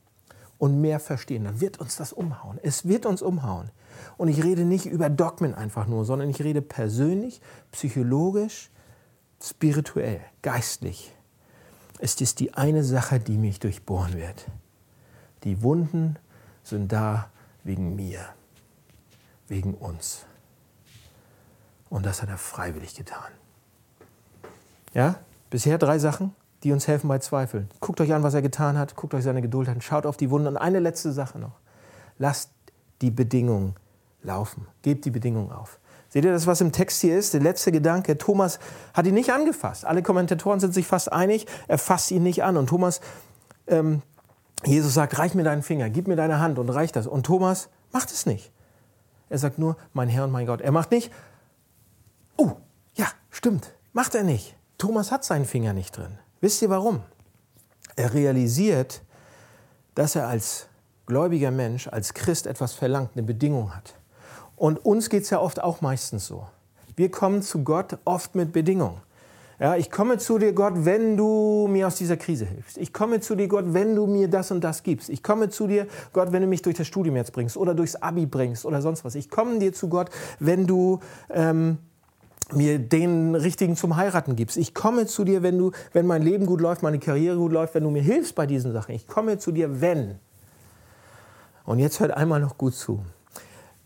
und 0.58 0.80
mehr 0.80 1.00
verstehen, 1.00 1.44
dann 1.44 1.60
wird 1.60 1.80
uns 1.80 1.96
das 1.96 2.12
umhauen. 2.12 2.58
Es 2.62 2.86
wird 2.86 3.06
uns 3.06 3.22
umhauen. 3.22 3.70
Und 4.16 4.28
ich 4.28 4.42
rede 4.42 4.64
nicht 4.64 4.86
über 4.86 5.10
Dogmen 5.10 5.54
einfach 5.54 5.86
nur, 5.86 6.04
sondern 6.04 6.28
ich 6.30 6.40
rede 6.42 6.62
persönlich, 6.62 7.40
psychologisch, 7.72 8.70
spirituell, 9.42 10.20
geistlich. 10.42 11.14
Es 11.98 12.20
ist 12.20 12.40
die 12.40 12.54
eine 12.54 12.84
Sache, 12.84 13.20
die 13.20 13.38
mich 13.38 13.60
durchbohren 13.60 14.14
wird. 14.14 14.46
Die 15.44 15.62
Wunden 15.62 16.16
sind 16.62 16.92
da 16.92 17.30
wegen 17.62 17.94
mir, 17.94 18.20
wegen 19.48 19.74
uns. 19.74 20.24
Und 21.90 22.06
das 22.06 22.22
hat 22.22 22.28
er 22.28 22.38
freiwillig 22.38 22.94
getan. 22.94 23.30
Ja, 24.94 25.16
bisher 25.50 25.78
drei 25.78 25.98
Sachen, 25.98 26.34
die 26.64 26.72
uns 26.72 26.88
helfen 26.88 27.08
bei 27.08 27.18
Zweifeln. 27.18 27.68
Guckt 27.80 28.00
euch 28.00 28.12
an, 28.12 28.22
was 28.22 28.34
er 28.34 28.42
getan 28.42 28.78
hat, 28.78 28.96
guckt 28.96 29.14
euch 29.14 29.22
seine 29.22 29.42
Geduld 29.42 29.68
an, 29.68 29.80
schaut 29.80 30.06
auf 30.06 30.16
die 30.16 30.30
Wunden. 30.30 30.48
Und 30.48 30.56
eine 30.56 30.80
letzte 30.80 31.12
Sache 31.12 31.38
noch. 31.38 31.60
Lasst 32.18 32.50
die 33.02 33.10
Bedingungen 33.10 33.74
laufen. 34.22 34.66
Gebt 34.82 35.04
die 35.04 35.10
Bedingungen 35.10 35.52
auf. 35.52 35.78
Seht 36.08 36.24
ihr 36.24 36.32
das, 36.32 36.46
was 36.46 36.60
im 36.60 36.72
Text 36.72 37.00
hier 37.00 37.18
ist? 37.18 37.34
Der 37.34 37.40
letzte 37.40 37.70
Gedanke. 37.70 38.16
Thomas 38.16 38.58
hat 38.94 39.06
ihn 39.06 39.14
nicht 39.14 39.30
angefasst. 39.30 39.84
Alle 39.84 40.02
Kommentatoren 40.02 40.60
sind 40.60 40.72
sich 40.72 40.86
fast 40.86 41.12
einig, 41.12 41.46
er 41.68 41.76
fasst 41.76 42.10
ihn 42.10 42.22
nicht 42.22 42.42
an. 42.44 42.56
Und 42.56 42.68
Thomas, 42.68 43.00
ähm, 43.66 44.02
Jesus 44.64 44.94
sagt, 44.94 45.18
reich 45.18 45.34
mir 45.34 45.44
deinen 45.44 45.62
Finger, 45.62 45.90
gib 45.90 46.08
mir 46.08 46.16
deine 46.16 46.38
Hand 46.38 46.58
und 46.58 46.70
reich 46.70 46.92
das. 46.92 47.06
Und 47.06 47.26
Thomas 47.26 47.68
macht 47.92 48.10
es 48.10 48.26
nicht. 48.26 48.52
Er 49.28 49.38
sagt 49.38 49.58
nur, 49.58 49.76
mein 49.92 50.08
Herr 50.08 50.24
und 50.24 50.30
mein 50.30 50.46
Gott. 50.46 50.60
Er 50.60 50.72
macht 50.72 50.92
nicht, 50.92 51.12
oh, 52.36 52.52
ja, 52.94 53.06
stimmt, 53.30 53.74
macht 53.92 54.14
er 54.14 54.22
nicht. 54.22 54.56
Thomas 54.78 55.10
hat 55.10 55.24
seinen 55.24 55.44
Finger 55.44 55.72
nicht 55.72 55.96
drin. 55.96 56.18
Wisst 56.44 56.60
ihr 56.60 56.68
warum? 56.68 57.00
Er 57.96 58.12
realisiert, 58.12 59.00
dass 59.94 60.14
er 60.14 60.28
als 60.28 60.66
gläubiger 61.06 61.50
Mensch, 61.50 61.88
als 61.88 62.12
Christ 62.12 62.46
etwas 62.46 62.74
verlangt, 62.74 63.12
eine 63.14 63.22
Bedingung 63.22 63.74
hat. 63.74 63.94
Und 64.54 64.84
uns 64.84 65.08
geht 65.08 65.22
es 65.22 65.30
ja 65.30 65.40
oft 65.40 65.62
auch 65.62 65.80
meistens 65.80 66.26
so. 66.26 66.46
Wir 66.96 67.10
kommen 67.10 67.40
zu 67.40 67.64
Gott 67.64 67.96
oft 68.04 68.34
mit 68.34 68.52
Bedingungen. 68.52 69.00
Ja, 69.58 69.76
ich 69.76 69.90
komme 69.90 70.18
zu 70.18 70.38
dir, 70.38 70.52
Gott, 70.52 70.74
wenn 70.76 71.16
du 71.16 71.66
mir 71.66 71.86
aus 71.86 71.94
dieser 71.94 72.18
Krise 72.18 72.44
hilfst. 72.44 72.76
Ich 72.76 72.92
komme 72.92 73.20
zu 73.20 73.36
dir, 73.36 73.48
Gott, 73.48 73.64
wenn 73.68 73.94
du 73.96 74.06
mir 74.06 74.28
das 74.28 74.50
und 74.50 74.62
das 74.62 74.82
gibst. 74.82 75.08
Ich 75.08 75.22
komme 75.22 75.48
zu 75.48 75.66
dir, 75.66 75.86
Gott, 76.12 76.30
wenn 76.32 76.42
du 76.42 76.46
mich 76.46 76.60
durch 76.60 76.76
das 76.76 76.86
Studium 76.86 77.16
jetzt 77.16 77.32
bringst 77.32 77.56
oder 77.56 77.74
durchs 77.74 77.96
Abi 77.96 78.26
bringst 78.26 78.66
oder 78.66 78.82
sonst 78.82 79.02
was. 79.02 79.14
Ich 79.14 79.30
komme 79.30 79.60
dir 79.60 79.72
zu 79.72 79.88
Gott, 79.88 80.10
wenn 80.40 80.66
du 80.66 81.00
ähm, 81.30 81.78
mir 82.52 82.78
den 82.78 83.34
richtigen 83.34 83.76
zum 83.76 83.96
Heiraten 83.96 84.36
gibst. 84.36 84.56
Ich 84.56 84.74
komme 84.74 85.06
zu 85.06 85.24
dir, 85.24 85.42
wenn 85.42 85.58
du, 85.58 85.72
wenn 85.92 86.06
mein 86.06 86.22
Leben 86.22 86.46
gut 86.46 86.60
läuft, 86.60 86.82
meine 86.82 86.98
Karriere 86.98 87.36
gut 87.36 87.52
läuft, 87.52 87.74
wenn 87.74 87.84
du 87.84 87.90
mir 87.90 88.02
hilfst 88.02 88.34
bei 88.34 88.46
diesen 88.46 88.72
Sachen. 88.72 88.94
Ich 88.94 89.06
komme 89.06 89.38
zu 89.38 89.52
dir, 89.52 89.80
wenn. 89.80 90.18
Und 91.64 91.78
jetzt 91.78 92.00
hört 92.00 92.12
einmal 92.12 92.40
noch 92.40 92.58
gut 92.58 92.74
zu. 92.74 93.04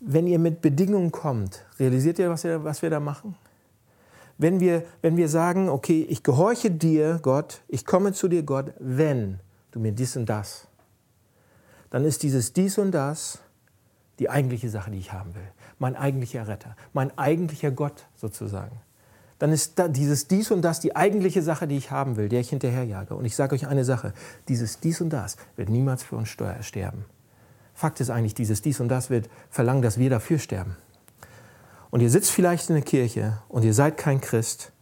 Wenn 0.00 0.26
ihr 0.26 0.38
mit 0.38 0.60
Bedingungen 0.60 1.12
kommt, 1.12 1.64
realisiert 1.78 2.18
ihr, 2.18 2.30
was 2.30 2.44
wir, 2.44 2.64
was 2.64 2.82
wir 2.82 2.90
da 2.90 3.00
machen? 3.00 3.36
Wenn 4.36 4.60
wir, 4.60 4.84
wenn 5.02 5.16
wir 5.16 5.28
sagen, 5.28 5.68
okay, 5.68 6.06
ich 6.08 6.22
gehorche 6.22 6.70
dir, 6.70 7.18
Gott, 7.22 7.62
ich 7.66 7.84
komme 7.84 8.12
zu 8.12 8.28
dir, 8.28 8.44
Gott, 8.44 8.72
wenn 8.78 9.40
du 9.72 9.80
mir 9.80 9.92
dies 9.92 10.16
und 10.16 10.26
das, 10.26 10.68
dann 11.90 12.04
ist 12.04 12.22
dieses 12.22 12.52
dies 12.52 12.78
und 12.78 12.92
das 12.92 13.40
die 14.18 14.30
eigentliche 14.30 14.68
Sache, 14.68 14.90
die 14.90 14.98
ich 14.98 15.12
haben 15.12 15.34
will. 15.34 15.48
Mein 15.78 15.96
eigentlicher 15.96 16.48
Retter, 16.48 16.76
mein 16.92 17.16
eigentlicher 17.16 17.70
Gott 17.70 18.06
sozusagen. 18.16 18.80
Dann 19.38 19.52
ist 19.52 19.80
dieses 19.90 20.26
dies 20.26 20.50
und 20.50 20.62
das 20.62 20.80
die 20.80 20.96
eigentliche 20.96 21.42
Sache, 21.42 21.68
die 21.68 21.76
ich 21.76 21.90
haben 21.92 22.16
will, 22.16 22.28
der 22.28 22.40
ich 22.40 22.50
hinterherjage. 22.50 23.14
Und 23.14 23.24
ich 23.24 23.36
sage 23.36 23.54
euch 23.54 23.68
eine 23.68 23.84
Sache, 23.84 24.12
dieses 24.48 24.80
dies 24.80 25.00
und 25.00 25.10
das 25.10 25.36
wird 25.56 25.68
niemals 25.68 26.02
für 26.02 26.16
uns 26.16 26.28
sterben. 26.28 27.04
Fakt 27.74 28.00
ist 28.00 28.10
eigentlich, 28.10 28.34
dieses 28.34 28.62
dies 28.62 28.80
und 28.80 28.88
das 28.88 29.10
wird 29.10 29.30
verlangen, 29.50 29.82
dass 29.82 29.98
wir 29.98 30.10
dafür 30.10 30.40
sterben. 30.40 30.76
Und 31.90 32.00
ihr 32.00 32.10
sitzt 32.10 32.32
vielleicht 32.32 32.68
in 32.68 32.74
der 32.74 32.84
Kirche 32.84 33.38
und 33.48 33.64
ihr 33.64 33.72
seid 33.72 33.96
kein 33.96 34.20
Christ, 34.20 34.72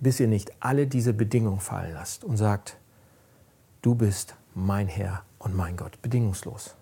bis 0.00 0.18
ihr 0.18 0.26
nicht 0.26 0.52
alle 0.60 0.86
diese 0.86 1.12
Bedingungen 1.12 1.60
fallen 1.60 1.92
lasst 1.92 2.24
und 2.24 2.38
sagt, 2.38 2.78
du 3.82 3.94
bist 3.94 4.34
mein 4.54 4.88
Herr 4.88 5.22
und 5.38 5.54
mein 5.54 5.76
Gott, 5.76 6.00
bedingungslos. 6.00 6.74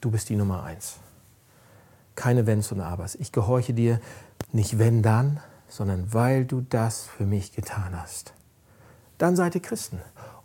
Du 0.00 0.10
bist 0.10 0.28
die 0.28 0.36
Nummer 0.36 0.64
eins. 0.64 0.96
Keine 2.14 2.46
Wenns 2.46 2.72
und 2.72 2.80
Abers. 2.80 3.14
Ich 3.14 3.32
gehorche 3.32 3.72
dir 3.72 4.00
nicht 4.52 4.78
wenn 4.78 5.02
dann, 5.02 5.40
sondern 5.68 6.12
weil 6.12 6.44
du 6.44 6.60
das 6.60 7.04
für 7.04 7.24
mich 7.24 7.52
getan 7.52 7.98
hast. 8.00 8.34
Dann 9.18 9.36
seid 9.36 9.54
ihr 9.54 9.62
Christen. 9.62 10.00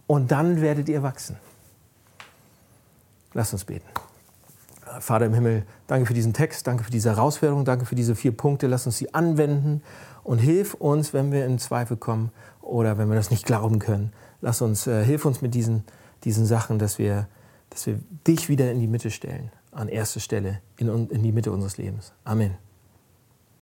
Und 0.05 0.31
dann 0.31 0.61
werdet 0.61 0.87
ihr 0.87 1.03
wachsen. 1.03 1.37
Lass 3.33 3.51
uns 3.51 3.65
beten. 3.65 3.87
Vater 4.99 5.25
im 5.25 5.33
Himmel, 5.33 5.65
danke 5.87 6.05
für 6.05 6.13
diesen 6.13 6.33
Text, 6.33 6.65
danke 6.65 6.83
für 6.83 6.91
diese 6.91 7.09
Herausforderung, 7.09 7.65
danke 7.65 7.85
für 7.85 7.95
diese 7.95 8.15
vier 8.15 8.35
Punkte. 8.35 8.67
Lass 8.67 8.85
uns 8.85 8.97
sie 8.97 9.13
anwenden 9.13 9.83
und 10.23 10.39
hilf 10.39 10.73
uns, 10.73 11.13
wenn 11.13 11.31
wir 11.31 11.45
in 11.45 11.59
Zweifel 11.59 11.97
kommen 11.97 12.31
oder 12.61 12.97
wenn 12.97 13.09
wir 13.09 13.15
das 13.15 13.29
nicht 13.29 13.45
glauben 13.45 13.79
können. 13.79 14.13
Lass 14.41 14.61
uns, 14.61 14.87
äh, 14.87 15.03
hilf 15.03 15.25
uns 15.25 15.41
mit 15.41 15.53
diesen, 15.53 15.83
diesen 16.23 16.45
Sachen, 16.45 16.79
dass 16.79 16.97
wir, 16.97 17.27
dass 17.69 17.87
wir 17.87 17.99
dich 18.25 18.49
wieder 18.49 18.71
in 18.71 18.79
die 18.79 18.87
Mitte 18.87 19.11
stellen, 19.11 19.51
an 19.71 19.89
erste 19.89 20.19
Stelle, 20.19 20.61
in, 20.77 21.09
in 21.09 21.23
die 21.23 21.31
Mitte 21.31 21.51
unseres 21.51 21.77
Lebens. 21.77 22.13
Amen. 22.23 22.57